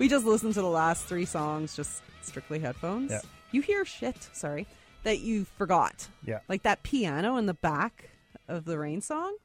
we 0.00 0.08
just 0.08 0.26
listened 0.26 0.54
to 0.54 0.62
the 0.62 0.68
last 0.68 1.04
three 1.04 1.24
songs, 1.24 1.76
just 1.76 2.02
strictly 2.22 2.58
headphones. 2.58 3.12
Yeah. 3.12 3.20
You 3.52 3.60
hear 3.60 3.84
shit, 3.84 4.16
sorry, 4.32 4.66
that 5.04 5.20
you 5.20 5.44
forgot. 5.44 6.08
Yeah. 6.24 6.40
Like 6.48 6.64
that 6.64 6.82
piano 6.82 7.36
in 7.36 7.46
the 7.46 7.54
back 7.54 8.10
of 8.48 8.64
the 8.64 8.76
rain 8.80 9.00
song. 9.00 9.36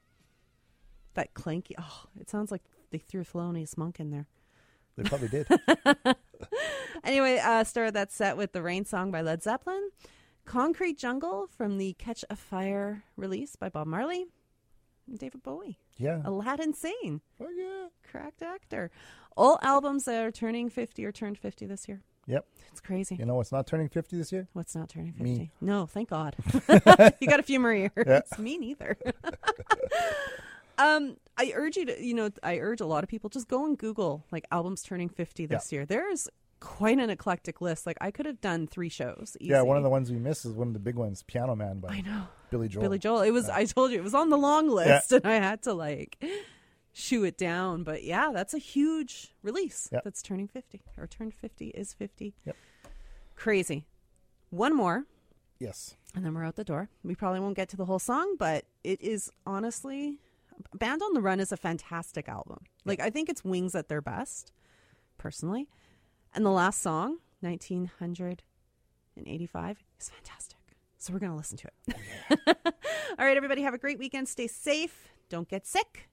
That 1.14 1.36
clanky. 1.36 1.74
Oh, 1.78 2.06
it 2.20 2.32
sounds 2.32 2.50
like 2.50 2.64
they 2.90 2.98
threw 2.98 3.24
Thelonious 3.24 3.78
Monk 3.78 4.00
in 4.00 4.10
there. 4.10 4.26
They 4.98 5.04
probably 5.04 5.28
did. 5.28 5.48
Anyway, 7.04 7.40
uh, 7.44 7.64
started 7.64 7.94
that 7.96 8.12
set 8.12 8.36
with 8.38 8.52
the 8.52 8.62
Rain 8.62 8.86
song 8.86 9.12
by 9.12 9.22
Led 9.22 9.42
Zeppelin, 9.42 9.90
Concrete 10.46 10.98
Jungle 11.00 11.48
from 11.56 11.78
the 11.80 11.94
Catch 11.94 12.24
a 12.30 12.36
Fire 12.36 13.04
release 13.16 13.56
by 13.56 13.70
Bob 13.70 13.88
Marley, 13.88 14.26
David 15.18 15.44
Bowie. 15.44 15.78
Yeah. 15.98 16.22
Aladdin 16.26 16.74
Sane. 16.74 17.22
Oh, 17.40 17.50
yeah. 17.50 17.88
Cracked 18.10 18.42
actor. 18.42 18.92
All 19.38 19.60
albums 19.62 20.06
that 20.06 20.24
are 20.24 20.32
turning 20.32 20.70
50 20.70 21.06
or 21.06 21.12
turned 21.12 21.38
50 21.38 21.66
this 21.66 21.88
year. 21.88 22.02
Yep. 22.28 22.46
It's 22.72 22.82
crazy. 22.82 23.16
You 23.16 23.26
know 23.26 23.36
what's 23.36 23.52
not 23.52 23.68
turning 23.68 23.90
50 23.90 24.18
this 24.18 24.32
year? 24.32 24.48
What's 24.54 24.76
not 24.76 24.90
turning 24.90 25.14
50? 25.14 25.24
Me. 25.24 25.52
No, 25.60 25.86
thank 25.86 26.10
God. 26.10 26.36
you 27.20 27.28
got 27.28 27.40
a 27.40 27.44
few 27.44 27.60
more 27.60 27.74
years. 27.74 27.92
Yeah. 28.06 28.22
Me 28.38 28.58
neither. 28.58 28.98
um, 30.78 31.18
I 31.38 31.52
urge 31.56 31.78
you 31.78 31.86
to, 31.86 32.04
you 32.04 32.14
know, 32.14 32.30
I 32.44 32.60
urge 32.60 32.82
a 32.82 32.86
lot 32.86 33.04
of 33.04 33.10
people 33.10 33.30
just 33.30 33.48
go 33.48 33.66
and 33.66 33.78
Google 33.78 34.26
like 34.32 34.46
albums 34.52 34.84
turning 34.84 35.10
50 35.10 35.46
this 35.48 35.72
year. 35.72 35.86
There's 35.86 36.30
quite 36.60 37.00
an 37.00 37.10
eclectic 37.10 37.60
list. 37.60 37.86
Like 37.86 37.98
I 38.00 38.12
could 38.12 38.26
have 38.26 38.40
done 38.40 38.68
three 38.68 38.90
shows. 38.90 39.36
Easy. 39.40 39.52
Yeah, 39.52 39.64
one 39.64 39.78
of 39.78 39.84
the 39.84 39.90
ones 39.90 40.12
we 40.12 40.18
missed 40.18 40.46
is 40.46 40.54
one 40.54 40.68
of 40.68 40.74
the 40.74 40.80
big 40.80 40.96
ones, 40.96 41.24
Piano 41.24 41.56
Man 41.56 41.80
by 41.80 41.90
I 41.90 42.02
know. 42.02 42.28
Billy 42.52 42.68
Joel. 42.68 42.82
Billy 42.84 43.00
Joel. 43.00 43.22
It 43.22 43.32
was. 43.32 43.50
I 43.50 43.66
told 43.66 43.92
you 43.92 43.98
it 43.98 44.04
was 44.04 44.14
on 44.14 44.30
the 44.30 44.38
long 44.38 44.70
list, 44.70 45.12
and 45.12 45.26
I 45.26 45.36
had 45.36 45.64
to 45.64 45.74
like 45.74 46.24
shoo 46.94 47.24
it 47.24 47.38
down. 47.38 47.84
But 47.84 48.04
yeah, 48.04 48.30
that's 48.34 48.54
a 48.54 48.60
huge 48.60 49.34
release. 49.42 49.90
Yep. 49.92 50.04
That's 50.04 50.22
turning 50.22 50.48
fifty 50.48 50.82
or 50.98 51.08
turned 51.08 51.34
fifty 51.34 51.70
is 51.70 51.94
fifty. 51.94 52.36
Yep. 52.46 52.56
Crazy. 53.36 53.86
One 54.52 54.76
more, 54.76 55.06
Yes. 55.60 55.96
and 56.14 56.26
then 56.26 56.34
we're 56.34 56.44
out 56.44 56.58
the 56.58 56.64
door. 56.66 56.90
We 57.04 57.16
probably 57.16 57.40
won't 57.40 57.56
get 57.56 57.70
to 57.70 57.78
the 57.78 57.86
whole 57.86 58.00
song, 58.00 58.36
but 58.38 58.66
it 58.84 59.02
is 59.02 59.32
honestly, 59.46 60.20
Band 60.76 61.02
on 61.02 61.14
the 61.14 61.22
Run 61.22 61.40
is 61.40 61.52
a 61.54 61.58
fantastic 61.58 62.28
album. 62.28 62.60
Like 62.84 63.00
I 63.00 63.10
think 63.10 63.30
it's 63.30 63.44
Wings 63.46 63.74
at 63.76 63.88
their 63.88 64.02
best, 64.02 64.52
personally. 65.18 65.70
And 66.36 66.46
the 66.46 66.50
last 66.52 66.82
song, 66.82 67.20
nineteen 67.42 67.90
hundred 68.00 68.44
and 69.16 69.26
eighty-five, 69.28 69.82
is 70.00 70.10
fantastic. 70.10 70.51
So 71.02 71.14
we're 71.14 71.20
gonna 71.20 71.36
listen 71.36 71.58
to 71.58 71.68
it. 71.68 71.96
Oh, 72.30 72.54
All 73.18 73.26
right, 73.26 73.36
everybody, 73.36 73.64
have 73.64 73.74
a 73.74 73.80
great 73.80 73.98
weekend. 73.98 74.30
Stay 74.30 74.46
safe. 74.46 75.08
Don't 75.30 75.50
get 75.50 75.66
sick. 75.66 76.10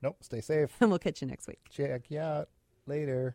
Nope. 0.00 0.18
Stay 0.20 0.40
safe. 0.40 0.70
And 0.80 0.90
we'll 0.90 1.00
catch 1.00 1.20
you 1.20 1.26
next 1.26 1.48
week. 1.48 1.58
Check 1.68 2.08
you 2.08 2.20
out 2.20 2.48
later. 2.86 3.34